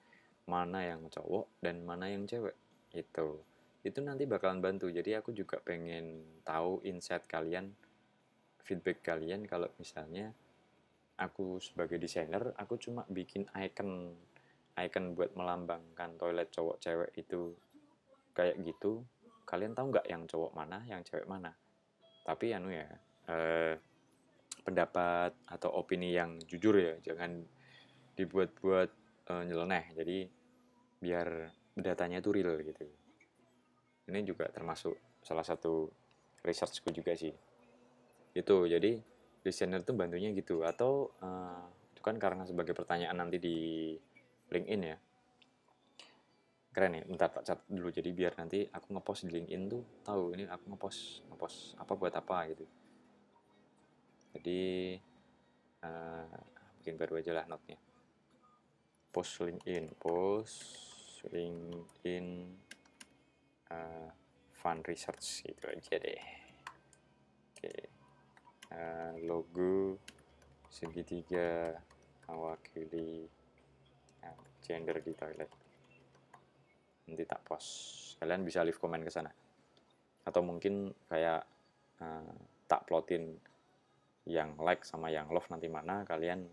[0.47, 2.55] Mana yang cowok dan mana yang cewek?
[2.95, 3.43] Itu
[3.83, 4.87] itu nanti bakalan bantu.
[4.87, 7.75] Jadi aku juga pengen tahu insight kalian
[8.63, 10.31] feedback kalian kalau misalnya
[11.19, 14.15] aku sebagai desainer aku cuma bikin icon
[14.79, 17.59] icon buat melambangkan toilet cowok cewek itu
[18.33, 19.03] kayak gitu.
[19.43, 21.51] Kalian tahu nggak yang cowok mana yang cewek mana?
[22.23, 22.87] Tapi anu ya
[23.27, 23.75] eh,
[24.63, 27.43] pendapat atau opini yang jujur ya jangan
[28.15, 28.91] dibuat-buat
[29.35, 29.85] eh, nyeleneh.
[29.99, 30.19] Jadi
[31.03, 32.87] biar datanya itu real gitu.
[34.09, 34.95] Ini juga termasuk
[35.27, 35.91] salah satu
[36.47, 37.35] researchku juga sih.
[38.33, 43.59] Itu jadi desainer tuh bantunya gitu atau uh, itu kan karena sebagai pertanyaan nanti di
[44.51, 44.97] LinkedIn ya.
[46.69, 47.91] Keren ya bentar pak cat dulu.
[47.91, 52.15] Jadi biar nanti aku ngepost di LinkedIn tuh tahu ini aku ngepost ngepost apa buat
[52.15, 52.65] apa gitu.
[54.39, 54.95] Jadi
[55.83, 56.39] uh,
[56.79, 57.79] bikin baru aja lah notnya.
[59.11, 60.59] Post LinkedIn post
[61.27, 62.27] LinkedIn
[63.75, 64.09] uh,
[64.55, 66.23] fund research gitu aja deh.
[67.59, 67.67] Oke.
[67.67, 67.98] okay.
[68.73, 69.97] Uh, logo
[70.69, 71.73] segitiga
[72.29, 73.25] mewakili
[74.25, 75.51] uh, gender di toilet.
[77.09, 77.69] Nanti tak post.
[78.21, 79.33] Kalian bisa leave komen ke sana.
[80.29, 81.43] Atau mungkin kayak
[82.05, 82.33] uh,
[82.69, 83.33] tak plotin
[84.29, 86.45] yang like sama yang love nanti mana kalian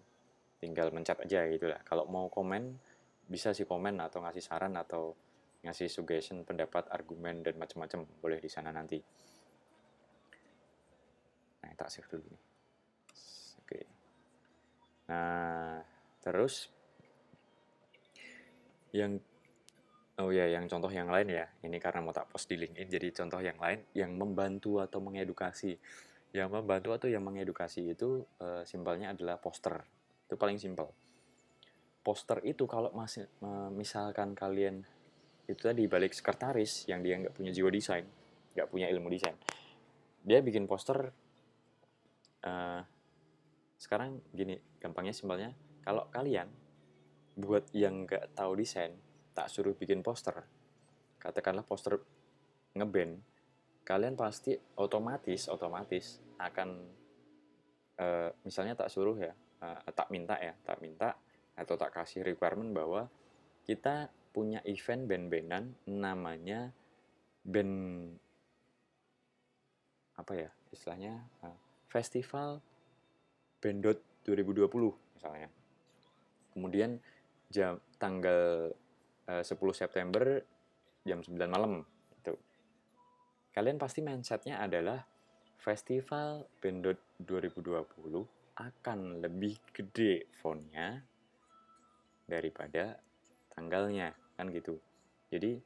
[0.63, 1.83] tinggal mencet aja gitu lah.
[1.83, 2.79] Kalau mau komen
[3.27, 5.11] bisa sih komen atau ngasih saran atau
[5.65, 9.01] ngasih suggestion, pendapat, argumen dan macam-macam boleh di sana nanti.
[11.65, 12.41] Nah, tak save dulu nih.
[13.65, 13.79] Oke.
[15.09, 15.81] Nah,
[16.21, 16.69] terus
[18.93, 19.17] yang
[20.21, 21.49] oh ya, yang contoh yang lain ya.
[21.65, 25.73] Ini karena mau tak post di LinkedIn jadi contoh yang lain yang membantu atau mengedukasi.
[26.37, 29.81] Yang membantu atau yang mengedukasi itu uh, simpelnya adalah poster.
[30.29, 30.93] Itu paling simpel
[32.05, 33.25] poster itu kalau masih
[33.73, 34.85] misalkan kalian
[35.49, 38.05] itu tadi balik sekretaris yang dia nggak punya jiwa desain
[38.53, 39.33] nggak punya ilmu desain
[40.21, 41.09] dia bikin poster
[42.45, 42.81] uh,
[43.75, 45.51] sekarang gini gampangnya simpelnya.
[45.85, 46.49] Kalau kalian
[47.35, 48.95] buat yang nggak tahu desain
[49.35, 50.47] tak suruh bikin poster
[51.19, 51.99] katakanlah poster
[52.71, 53.19] ngeband
[53.83, 56.69] kalian pasti otomatis otomatis akan
[57.99, 61.19] uh, misalnya tak suruh ya uh, tak minta ya tak minta
[61.59, 63.11] atau tak kasih requirement bahwa
[63.67, 66.71] kita punya event band-bandan namanya
[67.43, 67.75] band
[70.15, 71.64] apa ya istilahnya uh,
[71.95, 72.59] festival?
[73.63, 74.67] Bandot 2020
[75.15, 75.47] misalnya.
[76.51, 76.99] Kemudian
[77.47, 78.75] jam tanggal
[79.31, 80.43] uh, 10 September
[81.05, 81.85] jam 9 malam
[82.17, 82.33] itu
[83.53, 85.05] kalian pasti mindsetnya adalah
[85.61, 87.85] festival bandot 2020
[88.55, 91.03] akan lebih gede fontnya
[92.25, 92.97] daripada
[93.51, 94.79] tanggalnya kan gitu.
[95.27, 95.59] Jadi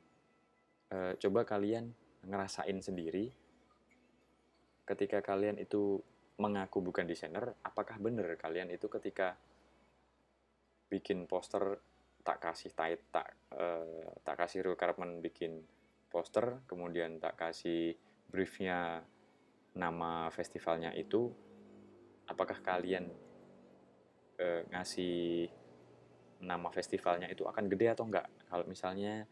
[0.89, 1.93] e, coba kalian
[2.25, 3.29] ngerasain sendiri
[4.89, 6.01] ketika kalian itu
[6.39, 9.35] mengaku bukan desainer apakah benar kalian itu ketika
[10.89, 11.77] bikin poster
[12.23, 13.65] tak kasih tight tak e,
[14.23, 15.61] tak kasih requirement bikin
[16.09, 17.93] poster kemudian tak kasih
[18.31, 19.03] briefnya
[19.77, 21.29] nama festivalnya itu
[22.25, 23.11] apakah kalian
[24.39, 25.51] e, ngasih
[26.39, 28.27] nama festivalnya itu akan gede atau enggak.
[28.47, 29.27] Kalau misalnya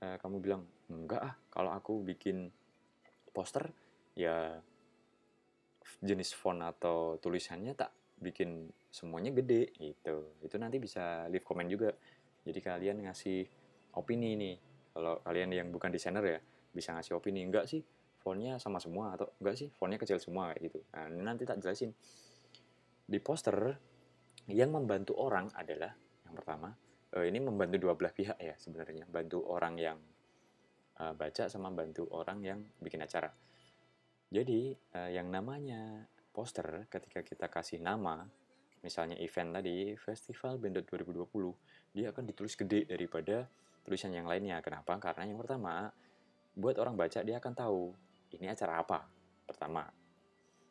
[0.00, 2.48] uh, kamu bilang enggak ah, kalau aku bikin
[3.32, 3.68] poster
[4.16, 4.56] ya
[6.02, 10.36] jenis font atau tulisannya tak bikin semuanya gede gitu.
[10.40, 11.92] Itu nanti bisa leave comment juga.
[12.46, 13.44] Jadi kalian ngasih
[13.96, 14.56] opini nih.
[14.96, 16.40] Kalau kalian yang bukan desainer ya
[16.72, 17.80] bisa ngasih opini enggak sih
[18.20, 20.78] fontnya sama semua atau enggak sih fontnya kecil semua kayak gitu.
[20.92, 21.92] Nah, nanti tak jelasin.
[23.06, 23.76] Di poster
[24.50, 25.94] yang membantu orang adalah
[26.26, 26.74] yang pertama,
[27.14, 29.98] uh, ini membantu dua belah pihak ya sebenarnya, bantu orang yang
[30.98, 33.30] uh, baca sama bantu orang yang bikin acara.
[34.26, 38.26] Jadi uh, yang namanya poster ketika kita kasih nama,
[38.82, 43.46] misalnya event tadi Festival Bandot 2020, dia akan ditulis gede daripada
[43.86, 44.58] tulisan yang lainnya.
[44.60, 44.98] Kenapa?
[44.98, 45.88] Karena yang pertama,
[46.52, 47.82] buat orang baca dia akan tahu
[48.34, 49.06] ini acara apa.
[49.46, 49.86] Pertama.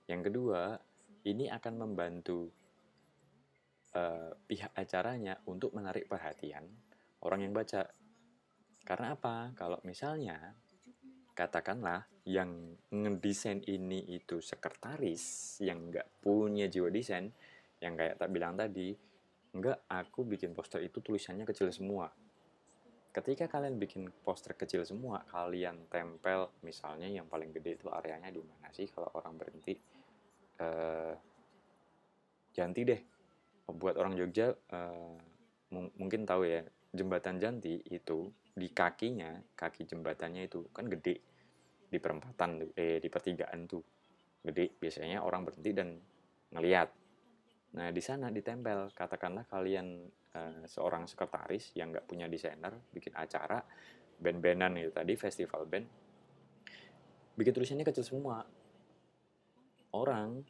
[0.06, 0.78] Yang kedua,
[1.26, 2.52] ini akan membantu
[3.96, 6.68] uh, pihak acaranya untuk menarik perhatian
[7.26, 7.90] orang yang baca.
[8.86, 9.50] Karena apa?
[9.58, 10.54] Kalau misalnya
[11.36, 17.30] katakanlah yang ngedesain ini itu sekretaris yang nggak punya jiwa desain,
[17.84, 18.96] yang kayak tak bilang tadi,
[19.54, 22.10] nggak aku bikin poster itu tulisannya kecil semua.
[23.12, 28.40] Ketika kalian bikin poster kecil semua, kalian tempel misalnya yang paling gede itu areanya di
[28.40, 29.76] mana sih kalau orang berhenti?
[30.56, 31.12] Uh,
[32.56, 33.02] ganti deh
[33.68, 35.20] buat orang Jogja uh,
[36.00, 36.64] mungkin tahu ya
[36.96, 41.20] jembatan Janti itu di kakinya kaki jembatannya itu kan gede
[41.92, 43.84] di perempatan tuh eh di pertigaan tuh.
[44.46, 46.00] Gede biasanya orang berhenti dan
[46.56, 46.90] ngeliat.
[47.76, 48.96] Nah di sana ditempel.
[48.96, 53.60] Katakanlah kalian uh, seorang sekretaris yang nggak punya desainer bikin acara
[54.16, 55.88] band-bandan itu tadi festival band
[57.36, 58.48] bikin tulisannya kecil semua.
[59.92, 60.44] Orang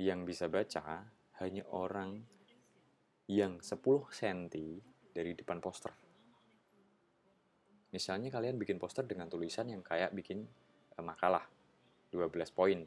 [0.00, 1.04] yang bisa baca
[1.40, 2.24] hanya orang
[3.28, 3.76] yang 10
[4.08, 4.40] cm
[5.12, 6.01] dari depan poster.
[7.92, 10.48] Misalnya kalian bikin poster dengan tulisan yang kayak bikin
[10.96, 11.44] eh, makalah
[12.12, 12.80] 12 poin.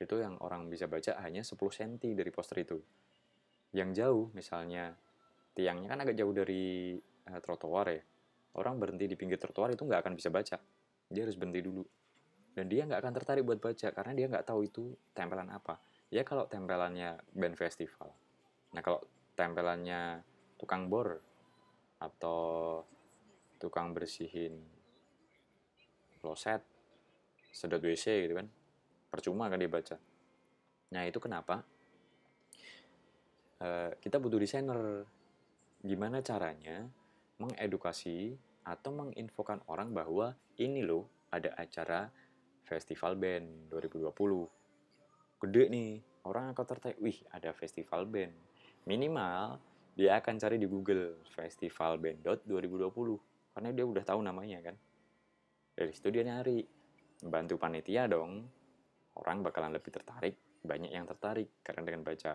[0.00, 2.78] Itu yang orang bisa baca hanya 10 cm dari poster itu.
[3.74, 4.94] Yang jauh misalnya
[5.54, 6.98] tiangnya kan agak jauh dari
[7.30, 8.02] uh, trotoar ya.
[8.58, 10.56] Orang berhenti di pinggir trotoar itu nggak akan bisa baca.
[11.10, 11.84] Dia harus berhenti dulu.
[12.50, 15.78] Dan dia nggak akan tertarik buat baca karena dia nggak tahu itu tempelan apa.
[16.10, 18.10] Ya kalau tempelannya band festival.
[18.74, 18.98] Nah kalau
[19.38, 20.24] tempelannya
[20.58, 21.22] tukang bor
[22.00, 22.80] atau
[23.60, 24.56] tukang bersihin
[26.24, 26.64] kloset,
[27.52, 28.48] sedot WC gitu kan.
[29.12, 30.00] Percuma kan dibaca.
[30.96, 31.62] Nah itu kenapa
[33.60, 35.04] uh, kita butuh desainer.
[35.80, 36.84] Gimana caranya
[37.40, 38.36] mengedukasi
[38.68, 42.12] atau menginfokan orang bahwa ini loh ada acara
[42.68, 44.12] festival band 2020
[45.40, 45.90] gede nih
[46.28, 48.36] orang akan tertarik wih ada festival band
[48.84, 49.56] minimal
[49.96, 54.76] dia akan cari di Google festival band 2020 karena dia udah tahu namanya kan?
[55.74, 56.62] Dari situ dia nyari.
[57.20, 58.46] Bantu panitia dong.
[59.16, 60.36] Orang bakalan lebih tertarik.
[60.60, 62.34] Banyak yang tertarik karena dengan baca.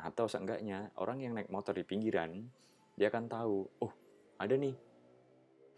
[0.00, 2.44] Atau seenggaknya orang yang naik motor di pinggiran
[2.94, 3.92] dia akan tahu oh
[4.40, 4.74] ada nih.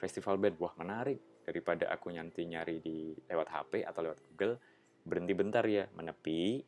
[0.01, 0.57] Festival band.
[0.59, 1.21] Wah menarik.
[1.47, 4.59] Daripada aku nanti nyari di lewat HP atau lewat Google
[5.07, 6.59] berhenti bentar ya menepi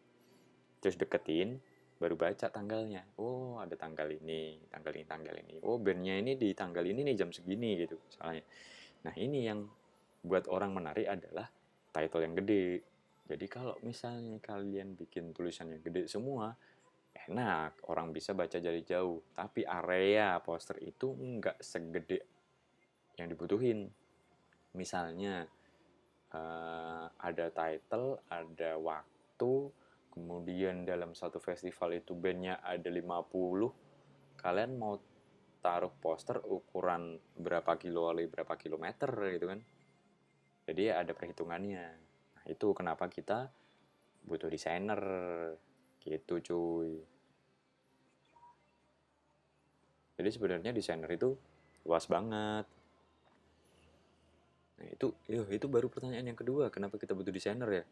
[0.79, 1.59] terus deketin
[1.98, 3.02] baru baca tanggalnya.
[3.18, 5.54] Oh ada tanggal ini tanggal ini tanggal ini.
[5.66, 8.42] Oh bandnya ini di tanggal ini nih jam segini gitu misalnya.
[9.02, 9.66] Nah ini yang
[10.22, 11.50] buat orang menarik adalah
[11.90, 12.82] title yang gede.
[13.28, 16.54] Jadi kalau misalnya kalian bikin tulisannya gede semua
[17.28, 17.82] enak.
[17.90, 19.20] Orang bisa baca dari jauh.
[19.34, 22.18] Tapi area poster itu nggak segede
[23.18, 23.90] yang dibutuhin.
[24.78, 25.44] Misalnya
[26.32, 29.52] uh, ada title, ada waktu,
[30.18, 33.70] kemudian dalam satu festival itu bandnya ada 50,
[34.35, 34.98] kalian mau
[35.62, 39.61] taruh poster ukuran berapa kilo kali berapa kilometer gitu kan.
[40.66, 41.87] Jadi ada perhitungannya.
[42.35, 43.48] Nah, itu kenapa kita
[44.26, 45.00] butuh desainer
[46.02, 46.92] gitu cuy.
[50.18, 51.38] Jadi sebenarnya desainer itu
[51.87, 52.66] luas banget
[54.78, 57.85] Nah, itu yo, itu baru pertanyaan yang kedua, kenapa kita butuh desainer ya?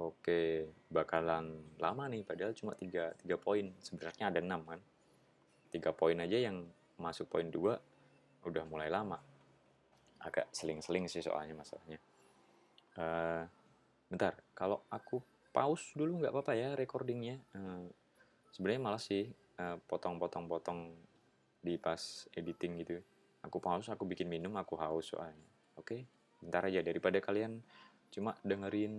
[0.00, 3.72] Oke, bakalan lama nih padahal cuma tiga tiga poin.
[3.80, 4.80] Sebenarnya ada enam kan.
[5.72, 6.68] tiga poin aja yang
[7.00, 7.80] masuk poin dua
[8.44, 9.16] udah mulai lama.
[10.20, 11.98] Agak seling-seling sih soalnya masalahnya.
[12.92, 13.48] Uh,
[14.12, 15.20] bentar, kalau aku
[15.52, 17.40] pause dulu nggak apa-apa ya recordingnya.
[17.56, 17.88] Uh,
[18.52, 20.92] Sebenarnya malas sih uh, potong-potong-potong
[21.64, 23.00] di pas editing gitu.
[23.48, 25.40] Aku pause, aku bikin minum, aku haus soalnya.
[25.80, 26.04] Oke,
[26.36, 27.64] bentar aja daripada kalian
[28.12, 28.92] cuma dengerin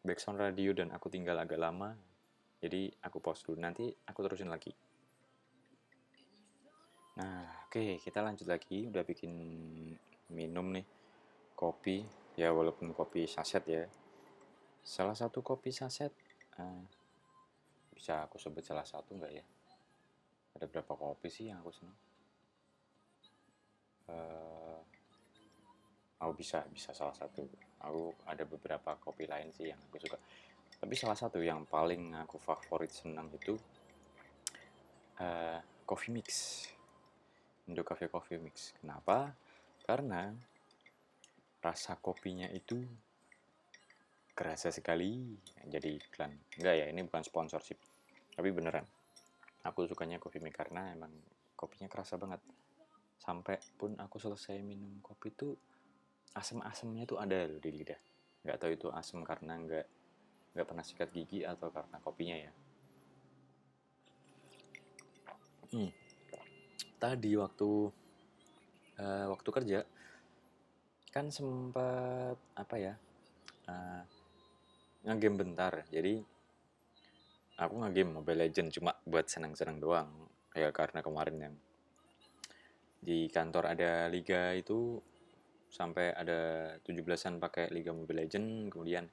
[0.00, 1.92] background radio dan aku tinggal agak lama.
[2.60, 4.72] Jadi aku pause dulu, nanti aku terusin lagi.
[7.20, 8.88] Nah, oke, okay, kita lanjut lagi.
[8.88, 9.32] Udah bikin
[10.32, 10.84] minum nih,
[11.56, 12.04] kopi.
[12.36, 13.84] Ya, walaupun kopi saset ya.
[14.80, 16.12] Salah satu kopi saset,
[16.56, 16.84] uh,
[17.92, 19.44] bisa aku sebut salah satu nggak ya?
[20.56, 21.98] Ada berapa kopi sih yang aku senang?
[24.08, 24.69] Uh,
[26.20, 27.42] aku bisa bisa salah satu.
[27.80, 30.20] Aku ada beberapa kopi lain sih yang aku suka.
[30.80, 33.56] Tapi salah satu yang paling aku favorit senang itu
[35.20, 35.58] uh,
[35.88, 36.28] coffee mix.
[37.66, 38.74] Indo Cafe Coffee Mix.
[38.82, 39.30] Kenapa?
[39.86, 40.34] Karena
[41.62, 42.82] rasa kopinya itu
[44.34, 45.36] kerasa sekali.
[45.66, 46.32] Jadi iklan.
[46.58, 47.78] Enggak ya ini bukan sponsorship
[48.40, 48.88] tapi beneran
[49.68, 51.12] aku sukanya coffee mix karena emang
[51.52, 52.40] kopinya kerasa banget.
[53.20, 55.52] Sampai pun aku selesai minum kopi tuh
[56.34, 58.00] asam-asamnya tuh ada loh di lidah.
[58.46, 59.86] Nggak tahu itu asam karena nggak
[60.54, 62.52] nggak pernah sikat gigi atau karena kopinya ya?
[65.70, 65.90] Hmm.
[66.98, 67.70] tadi waktu
[68.98, 69.80] uh, waktu kerja
[71.14, 72.94] kan sempat apa ya
[73.70, 74.02] uh,
[75.06, 75.86] ngegame bentar.
[75.88, 76.20] Jadi
[77.56, 80.10] aku ngegame Mobile Legend cuma buat senang-senang doang.
[80.52, 81.54] Ya karena kemarin yang
[83.00, 85.00] di kantor ada liga itu
[85.70, 89.06] sampai ada 17-an pakai Liga Mobile Legend kemudian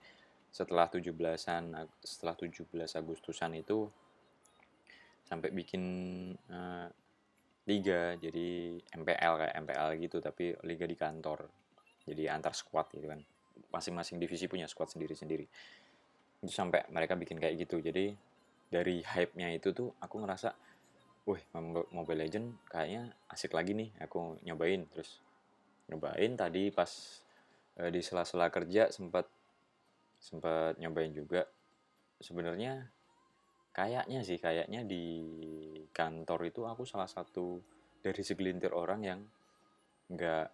[0.50, 3.86] setelah 17-an setelah 17 Agustusan itu
[5.28, 5.84] sampai bikin
[6.50, 6.88] uh,
[7.68, 8.16] liga.
[8.16, 11.46] Jadi MPL kayak MPL gitu tapi liga di kantor.
[12.08, 13.20] Jadi antar squad gitu kan.
[13.70, 15.46] Masing-masing divisi punya squad sendiri-sendiri.
[16.42, 17.84] Itu sampai mereka bikin kayak gitu.
[17.84, 18.16] Jadi
[18.72, 20.56] dari hype-nya itu tuh aku ngerasa
[21.28, 21.44] wih
[21.92, 24.88] Mobile Legend kayaknya asik lagi nih aku nyobain.
[24.96, 25.20] Terus
[25.92, 26.32] nyobain.
[26.36, 26.92] Tadi pas
[27.80, 29.26] uh, di sela-sela kerja sempat
[30.18, 31.46] sempat nyobain juga.
[32.18, 32.88] Sebenarnya
[33.72, 35.06] kayaknya sih kayaknya di
[35.94, 37.62] kantor itu aku salah satu
[38.02, 39.20] dari segelintir orang yang
[40.08, 40.48] nggak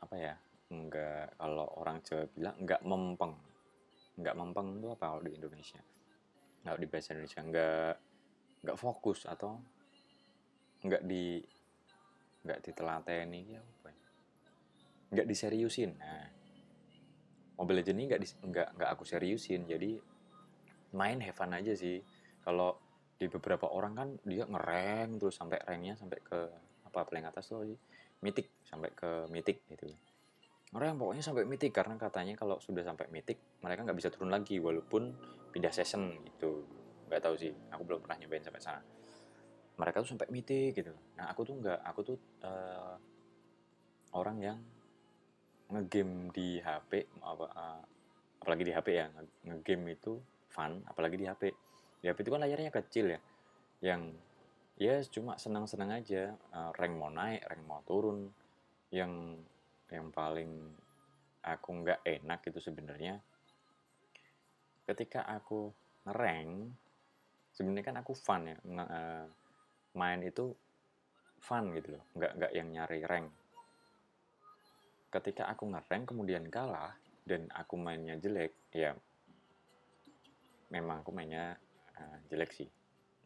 [0.00, 0.34] apa ya
[0.70, 3.34] nggak kalau orang Jawa bilang nggak mempeng.
[4.20, 5.80] Nggak mempeng itu apa kalau di Indonesia?
[6.60, 7.94] Nggak di bahasa Indonesia nggak
[8.60, 9.56] nggak fokus atau
[10.84, 11.40] nggak di
[12.40, 13.60] nggak ditelateni ya
[15.10, 15.90] nggak diseriusin.
[15.98, 16.26] Nah
[17.60, 19.68] Mobile Legends ini nggak nggak nggak aku seriusin.
[19.68, 20.00] Jadi
[20.96, 22.00] main have fun aja sih.
[22.40, 22.80] Kalau
[23.20, 26.40] di beberapa orang kan dia ngereng terus sampai ranknya sampai ke
[26.88, 27.68] apa paling atas tuh
[28.24, 29.92] mitik sampai ke mitik gitu.
[30.72, 34.56] Ngereng pokoknya sampai mitik karena katanya kalau sudah sampai mitik mereka nggak bisa turun lagi
[34.56, 35.12] walaupun
[35.52, 36.64] pindah season gitu.
[37.12, 38.80] Nggak tahu sih aku belum pernah nyobain sampai sana.
[39.76, 40.96] Mereka tuh sampai mitik gitu.
[41.20, 42.96] Nah aku tuh nggak aku tuh uh,
[44.16, 44.58] orang yang
[45.70, 47.82] ngegame di HP apa uh,
[48.42, 49.06] apalagi di HP ya
[49.46, 50.18] ngegame itu
[50.50, 51.42] fun apalagi di HP
[52.02, 53.20] di HP itu kan layarnya kecil ya
[53.80, 54.12] yang
[54.80, 58.32] ya cuma senang-senang aja uh, rank mau naik rank mau turun.
[58.90, 59.44] Yang
[59.92, 60.50] yang paling
[61.44, 63.20] aku nggak enak itu sebenarnya
[64.88, 65.70] ketika aku
[66.08, 66.74] ngerank
[67.54, 69.26] sebenarnya kan aku fun ya nge, uh,
[69.94, 70.52] main itu
[71.38, 73.30] fun gitu loh nggak nggak yang nyari rank
[75.10, 76.94] ketika aku ngerank kemudian kalah
[77.26, 78.94] dan aku mainnya jelek ya
[80.70, 81.58] memang aku mainnya
[81.98, 82.70] uh, jelek sih.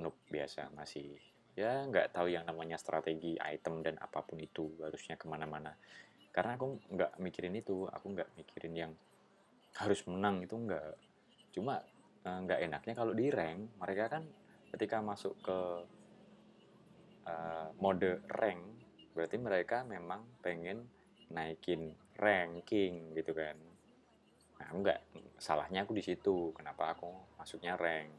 [0.00, 1.14] Noob biasa masih
[1.54, 5.76] ya nggak tahu yang namanya strategi item dan apa pun itu harusnya ke mana-mana.
[6.34, 8.92] Karena aku nggak mikirin itu aku nggak mikirin yang
[9.78, 10.98] harus menang itu nggak.
[11.54, 11.78] Cuma
[12.26, 14.24] uh, nggak enaknya kalau di rank mereka kan
[14.74, 15.58] ketika masuk ke
[17.30, 18.60] uh, mode rank
[19.14, 20.90] berarti mereka memang pengen
[21.34, 23.58] naikin ranking gitu kan
[24.60, 25.00] Nah, enggak,
[25.36, 26.54] salahnya aku di situ.
[26.54, 28.10] Kenapa aku masuknya rank?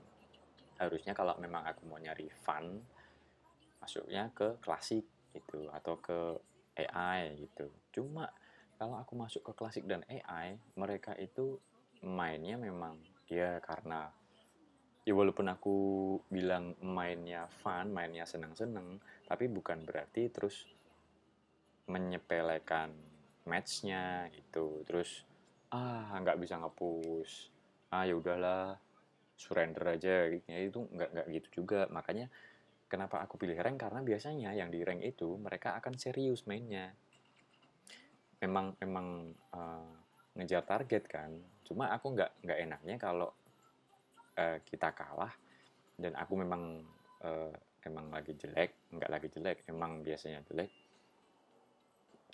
[0.76, 2.84] Harusnya kalau memang aku mau nyari fun,
[3.80, 6.36] masuknya ke klasik gitu atau ke
[6.76, 7.72] AI gitu.
[7.96, 8.28] Cuma
[8.76, 11.56] kalau aku masuk ke klasik dan AI, mereka itu
[12.04, 13.00] mainnya memang
[13.32, 14.12] ya karena
[15.08, 15.78] ya walaupun aku
[16.28, 20.68] bilang mainnya fun, mainnya seneng-seneng, tapi bukan berarti terus
[21.90, 22.94] menyepelekan
[23.46, 24.82] matchnya gitu.
[24.88, 25.26] Terus
[25.74, 27.52] ah nggak bisa ngepush
[27.94, 28.78] ah ya udahlah
[29.38, 30.30] surrender aja.
[30.48, 31.86] Ya itu nggak nggak gitu juga.
[31.92, 32.30] Makanya
[32.90, 33.82] kenapa aku pilih rank?
[33.82, 36.94] Karena biasanya yang di rank itu mereka akan serius mainnya.
[38.42, 39.94] Memang memang uh,
[40.36, 41.32] ngejar target kan.
[41.64, 43.30] Cuma aku nggak nggak enaknya kalau
[44.38, 45.32] uh, kita kalah
[45.96, 46.84] dan aku memang
[47.24, 47.54] uh,
[47.86, 50.72] emang lagi jelek nggak lagi jelek emang biasanya jelek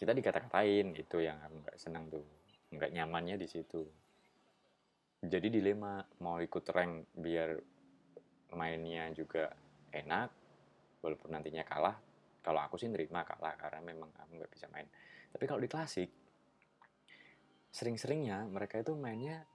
[0.02, 2.26] kita dikata-katain itu yang aku nggak senang tuh
[2.74, 3.86] nggak nyamannya di situ.
[5.22, 7.54] Jadi dilema mau ikut rank biar
[8.58, 9.54] mainnya juga
[9.94, 10.34] enak
[11.06, 11.94] walaupun nantinya kalah
[12.42, 14.90] kalau aku sih nerima kalah karena memang aku nggak bisa main.
[15.30, 16.10] Tapi kalau di klasik
[17.70, 19.46] sering-seringnya mereka itu mainnya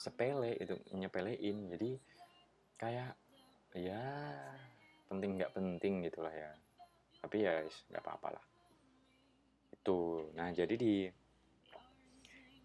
[0.00, 1.76] sepele itu nyepelein.
[1.76, 1.90] Jadi
[2.80, 3.12] kayak
[3.76, 4.00] ya
[5.12, 6.56] penting nggak penting gitulah ya.
[7.20, 7.60] Tapi ya
[7.92, 8.49] nggak apa-apa lah
[9.90, 11.10] itu nah jadi di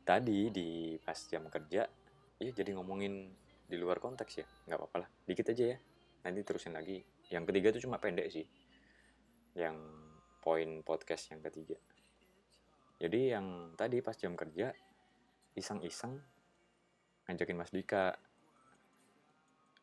[0.06, 1.90] tadi di pas jam kerja
[2.38, 3.34] ya jadi ngomongin
[3.66, 5.78] di luar konteks ya nggak apa-apa lah dikit aja ya.
[6.26, 7.02] Nanti terusin lagi.
[7.30, 8.46] Yang ketiga itu cuma pendek sih.
[9.58, 9.78] Yang
[10.42, 11.78] poin podcast yang ketiga.
[13.02, 14.74] Jadi yang tadi pas jam kerja
[15.58, 16.18] iseng-iseng
[17.26, 18.14] ngajakin Mas Dika.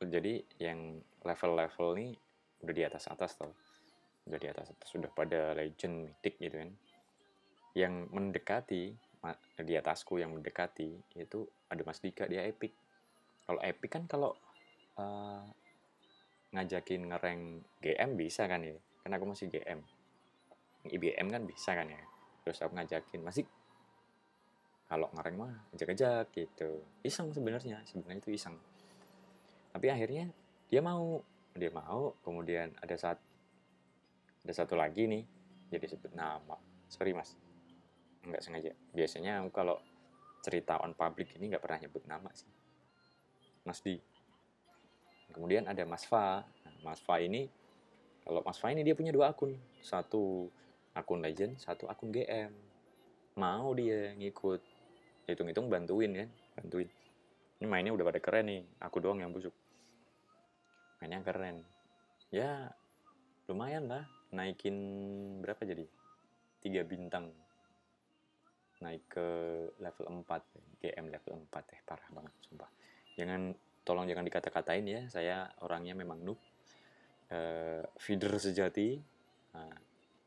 [0.02, 2.14] Jadi yang level-level ini
[2.62, 3.54] udah di atas atas tau.
[4.26, 6.70] Udah di atas atas sudah pada legend mythic gitu kan
[7.72, 8.92] yang mendekati
[9.62, 12.74] di atasku yang mendekati itu ada Mas Dika dia epic.
[13.46, 14.34] Kalau epic kan kalau
[14.98, 15.46] uh,
[16.52, 18.74] ngajakin ngereng GM bisa kan ya?
[19.02, 19.80] Karena aku masih GM
[20.90, 22.02] IBM kan bisa kan ya?
[22.42, 23.46] Terus aku ngajakin masih
[24.90, 26.82] kalau ngereng mah ajak-ajak gitu.
[27.06, 28.58] Iseng sebenarnya sebenarnya itu iseng.
[29.70, 30.28] Tapi akhirnya
[30.66, 31.22] dia mau
[31.54, 33.22] dia mau kemudian ada saat
[34.42, 35.22] ada satu lagi nih
[35.70, 36.58] jadi sebut nama.
[36.90, 37.38] Sorry mas
[38.26, 38.72] nggak sengaja.
[38.94, 39.76] Biasanya aku kalau
[40.42, 42.50] cerita on public ini nggak pernah nyebut nama sih.
[43.62, 43.94] Mas Di.
[45.32, 46.42] Kemudian ada Mas Fa.
[46.42, 47.46] Nah, Mas Fa ini
[48.22, 49.54] kalau Mas Fa ini dia punya dua akun.
[49.82, 50.50] Satu
[50.92, 52.52] akun legend satu akun GM
[53.38, 54.60] mau dia ngikut.
[55.30, 56.90] Hitung-hitung bantuin kan bantuin.
[57.62, 59.54] Ini mainnya udah pada keren nih aku doang yang busuk.
[60.98, 61.62] Mainnya keren.
[62.34, 62.74] Ya
[63.46, 64.04] lumayan lah
[64.34, 64.74] naikin
[65.40, 65.86] berapa jadi?
[66.62, 67.30] Tiga bintang
[68.82, 69.26] naik ke
[69.78, 72.70] level 4 GM level 4 eh parah banget sumpah.
[73.14, 73.54] Jangan
[73.86, 76.38] tolong jangan dikata-katain ya saya orangnya memang noob
[77.30, 78.98] uh, feeder sejati
[79.54, 79.76] uh,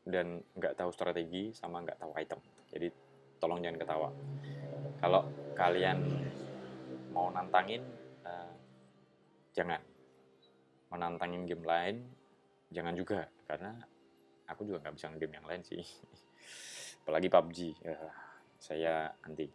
[0.06, 2.40] dan nggak tahu strategi sama nggak tahu item.
[2.72, 2.88] Jadi
[3.36, 4.08] tolong jangan ketawa.
[5.00, 5.98] Kalau kalian
[7.12, 7.84] mau nantangin
[8.24, 8.52] uh,
[9.52, 9.80] jangan.
[10.88, 11.96] Mau nantangin game lain
[12.70, 13.78] jangan juga karena
[14.46, 15.82] aku juga nggak bisa game yang lain sih.
[17.02, 18.25] Apalagi PUBG uh,
[18.66, 19.46] saya anti.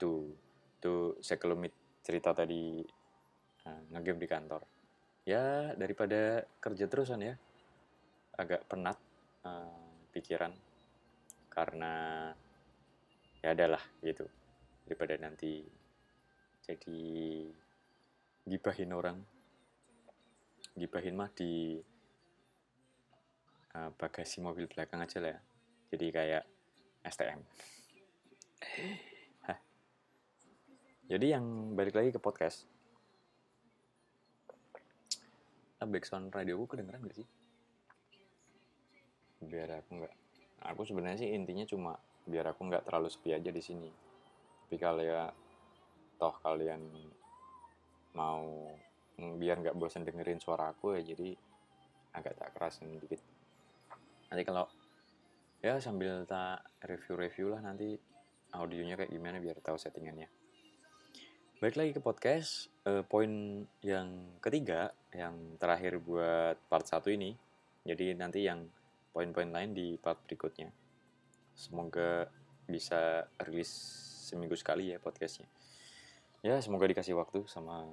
[0.00, 0.32] Tuh
[0.80, 2.80] tuh sekelumit cerita tadi
[3.68, 4.62] uh, ngegame di kantor.
[5.28, 7.36] Ya daripada kerja terusan ya.
[8.40, 8.96] Agak penat
[9.44, 10.56] uh, pikiran.
[11.52, 11.92] Karena
[13.44, 14.24] ya adalah gitu.
[14.88, 15.60] Daripada nanti
[16.64, 17.04] jadi
[18.48, 19.20] gibahin orang.
[20.72, 21.76] Gibahin mah di
[23.76, 25.40] uh, bagasi mobil belakang aja lah ya.
[25.92, 26.44] Jadi kayak
[27.04, 27.44] STM
[31.10, 32.70] jadi yang balik lagi ke podcast.
[35.80, 37.28] Ah, backsound radio aku kedengeran gak sih?
[39.40, 40.14] Biar aku nggak
[40.60, 41.96] aku sebenarnya sih intinya cuma
[42.28, 43.88] biar aku nggak terlalu sepi aja di sini.
[44.68, 45.32] Tapi kalau ya
[46.20, 46.84] toh kalian
[48.12, 48.68] mau
[49.16, 51.32] biar nggak bosan dengerin suara aku ya jadi
[52.12, 53.24] agak tak kerasin dikit.
[54.28, 54.68] Nanti kalau
[55.64, 58.09] ya sambil tak review-review lah nanti
[58.54, 60.28] audionya kayak gimana biar tahu settingannya
[61.60, 63.28] Balik lagi ke podcast, uh, poin
[63.84, 67.36] yang ketiga, yang terakhir buat part satu ini.
[67.84, 68.64] Jadi nanti yang
[69.12, 70.72] poin-poin lain di part berikutnya.
[71.52, 72.32] Semoga
[72.64, 73.68] bisa rilis
[74.24, 75.52] seminggu sekali ya podcastnya.
[76.40, 77.92] Ya semoga dikasih waktu sama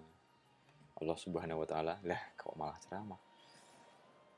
[1.03, 1.99] Allah Subhanahu Wa Taala.
[2.07, 3.19] Lah kok malah ceramah.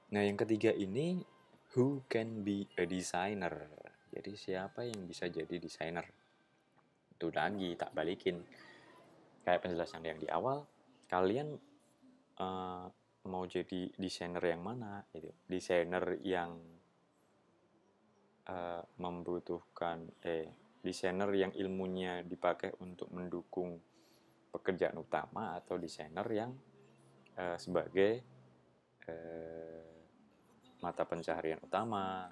[0.10, 1.22] Nah yang ketiga ini
[1.78, 3.70] who can be a designer.
[4.10, 6.06] Jadi siapa yang bisa jadi desainer?
[7.14, 8.42] Itu lagi tak balikin.
[9.46, 10.68] Kayak penjelasan yang di awal
[11.10, 11.58] kalian
[12.38, 12.86] uh,
[13.26, 15.34] mau jadi desainer yang mana gitu?
[15.50, 16.58] Desainer yang
[18.50, 20.50] uh, membutuhkan eh
[20.80, 23.76] desainer yang ilmunya dipakai untuk mendukung
[24.50, 26.52] pekerjaan utama atau desainer yang
[27.36, 28.24] uh, sebagai
[29.12, 29.84] uh,
[30.80, 32.32] mata pencaharian utama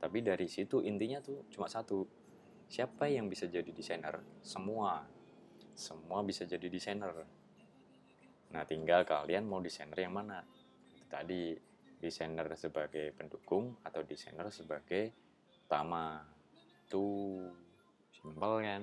[0.00, 2.08] tapi dari situ intinya tuh cuma satu
[2.66, 5.04] siapa yang bisa jadi desainer semua
[5.80, 7.24] semua bisa jadi desainer.
[8.52, 10.44] Nah, tinggal kalian mau desainer yang mana.
[11.08, 11.56] Tadi
[11.96, 15.16] desainer sebagai pendukung atau desainer sebagai
[15.64, 16.20] utama.
[16.90, 17.48] Tuh,
[18.12, 18.82] simpel kan?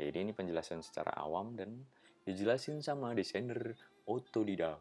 [0.00, 1.84] Jadi ini penjelasan secara awam dan
[2.24, 3.76] dijelasin sama desainer
[4.08, 4.80] otodidak.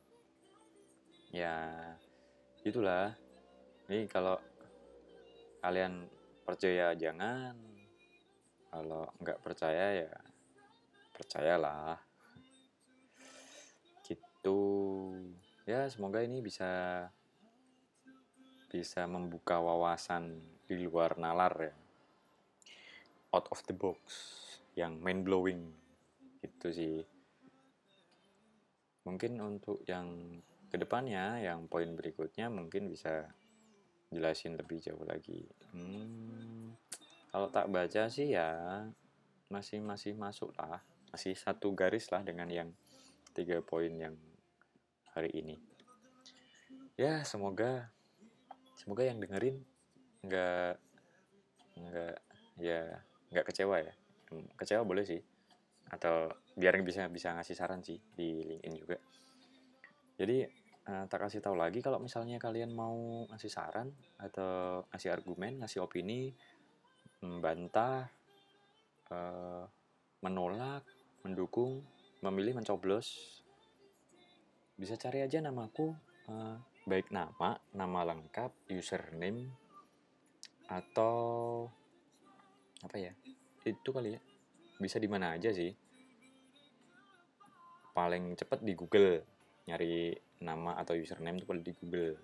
[1.36, 1.76] Ya,
[2.64, 3.12] itulah.
[3.92, 4.40] Ini kalau
[5.66, 6.06] kalian
[6.46, 7.58] percaya jangan,
[8.70, 10.14] kalau nggak percaya ya
[11.18, 11.98] percayalah.
[14.06, 14.62] Gitu.
[15.66, 16.70] Ya semoga ini bisa
[18.70, 20.38] bisa membuka wawasan
[20.70, 21.76] di luar nalar ya.
[23.34, 23.98] Out of the box
[24.78, 25.74] yang mind blowing.
[26.46, 27.02] Gitu sih.
[29.02, 30.38] Mungkin untuk yang
[30.70, 33.34] ke depannya yang poin berikutnya mungkin bisa
[34.16, 35.44] jelasin lebih jauh lagi
[35.76, 36.72] hmm,
[37.36, 38.88] kalau tak baca sih ya
[39.52, 40.80] masih masih masuk lah
[41.16, 42.70] masih satu garis lah dengan yang
[43.32, 44.16] tiga poin yang
[45.16, 45.56] hari ini.
[47.00, 47.92] Ya semoga
[48.76, 49.64] semoga yang dengerin
[50.24, 50.76] nggak
[51.80, 52.16] nggak
[52.60, 53.00] ya
[53.32, 53.94] nggak kecewa ya.
[54.60, 55.24] Kecewa boleh sih
[55.88, 59.00] atau biar bisa bisa ngasih saran sih di LinkedIn juga.
[60.20, 60.44] Jadi
[60.86, 63.90] uh, tak kasih tahu lagi kalau misalnya kalian mau ngasih saran
[64.22, 66.34] atau ngasih argumen, ngasih opini,
[67.22, 68.10] membantah,
[69.10, 69.66] uh,
[70.22, 70.86] menolak
[71.26, 71.82] mendukung,
[72.22, 73.42] memilih mencoblos,
[74.78, 75.94] bisa cari aja namaku,
[76.30, 79.50] uh, baik nama, nama lengkap, username,
[80.70, 81.66] atau
[82.86, 83.14] apa ya,
[83.66, 84.22] itu kali ya,
[84.78, 85.74] bisa di mana aja sih.
[87.96, 89.24] Paling cepat di Google,
[89.66, 92.16] nyari nama atau username itu paling di Google.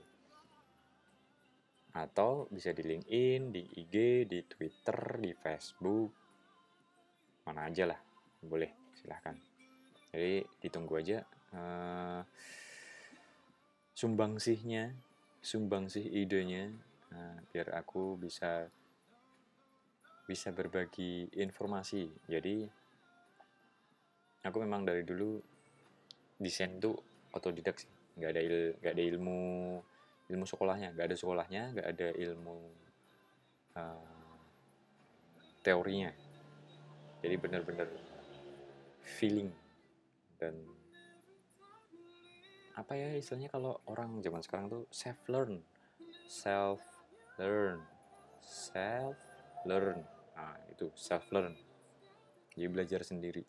[1.91, 3.95] Atau bisa di LinkedIn, di IG,
[4.27, 6.09] di Twitter, di Facebook,
[7.47, 7.99] mana aja lah,
[8.43, 9.35] boleh silahkan.
[10.11, 11.23] Jadi ditunggu aja
[11.55, 12.21] uh,
[13.95, 14.91] sumbangsihnya
[15.39, 16.67] sumbangsih idenya
[17.09, 18.67] nah, biar aku bisa
[20.27, 22.07] bisa berbagi informasi.
[22.27, 22.67] Jadi
[24.43, 25.39] aku memang dari dulu
[26.39, 26.95] desain tuh
[27.31, 29.41] otodidak sih nggak ada il, nggak ada ilmu
[30.29, 30.93] ilmu sekolahnya.
[30.93, 32.57] Nggak ada sekolahnya nggak ada ilmu
[33.75, 34.37] uh,
[35.65, 36.13] teorinya.
[37.25, 37.89] Jadi benar-benar
[39.01, 39.49] feeling
[40.37, 40.53] dan
[42.71, 45.59] apa ya istilahnya kalau orang zaman sekarang tuh self learn
[46.25, 46.81] self
[47.35, 47.83] learn
[48.41, 49.19] self
[49.67, 50.01] learn
[50.33, 51.53] nah itu self learn
[52.55, 53.43] jadi belajar sendiri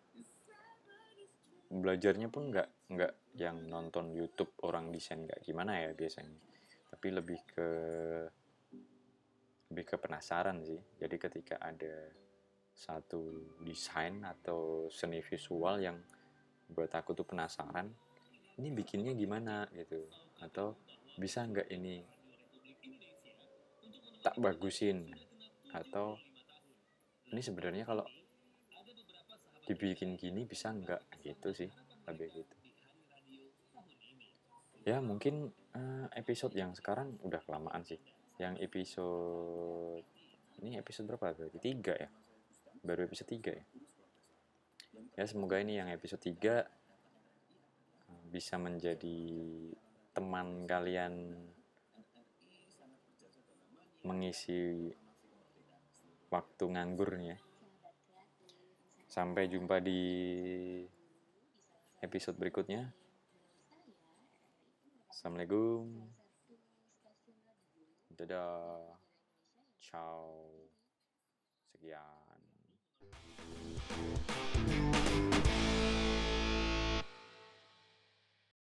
[1.73, 6.37] belajarnya pun nggak nggak yang nonton YouTube orang desain nggak gimana ya biasanya.
[6.93, 7.69] Tapi lebih ke
[9.73, 10.77] lebih ke penasaran sih.
[11.01, 12.13] Jadi ketika ada
[12.77, 15.97] satu desain atau seni visual yang
[16.69, 17.89] buat aku tuh penasaran
[18.61, 20.05] ini bikinnya gimana gitu.
[20.45, 20.77] Atau
[21.17, 22.05] bisa nggak ini
[24.21, 25.09] tak bagusin?
[25.73, 26.21] Atau
[27.33, 28.05] ini sebenarnya kalau
[29.65, 31.71] dibikin gini bisa nggak gitu sih
[32.11, 32.57] lebih gitu.
[34.83, 38.03] Ya mungkin uh, episode yang sekarang udah kelamaan sih.
[38.43, 40.03] Yang episode
[40.63, 41.35] ini episode berapa?
[41.35, 42.11] Berarti tiga ya?
[42.83, 43.65] Baru episode tiga ya?
[45.15, 46.67] Ya semoga ini yang episode tiga
[48.33, 49.21] bisa menjadi
[50.17, 51.37] teman kalian
[54.03, 54.91] mengisi
[56.33, 57.37] waktu nganggurnya.
[59.07, 60.01] Sampai jumpa di
[62.03, 62.91] episode berikutnya.
[65.07, 66.11] Assalamualaikum.
[68.19, 68.99] Dadah.
[69.79, 70.51] Ciao.
[71.71, 72.43] Sekian.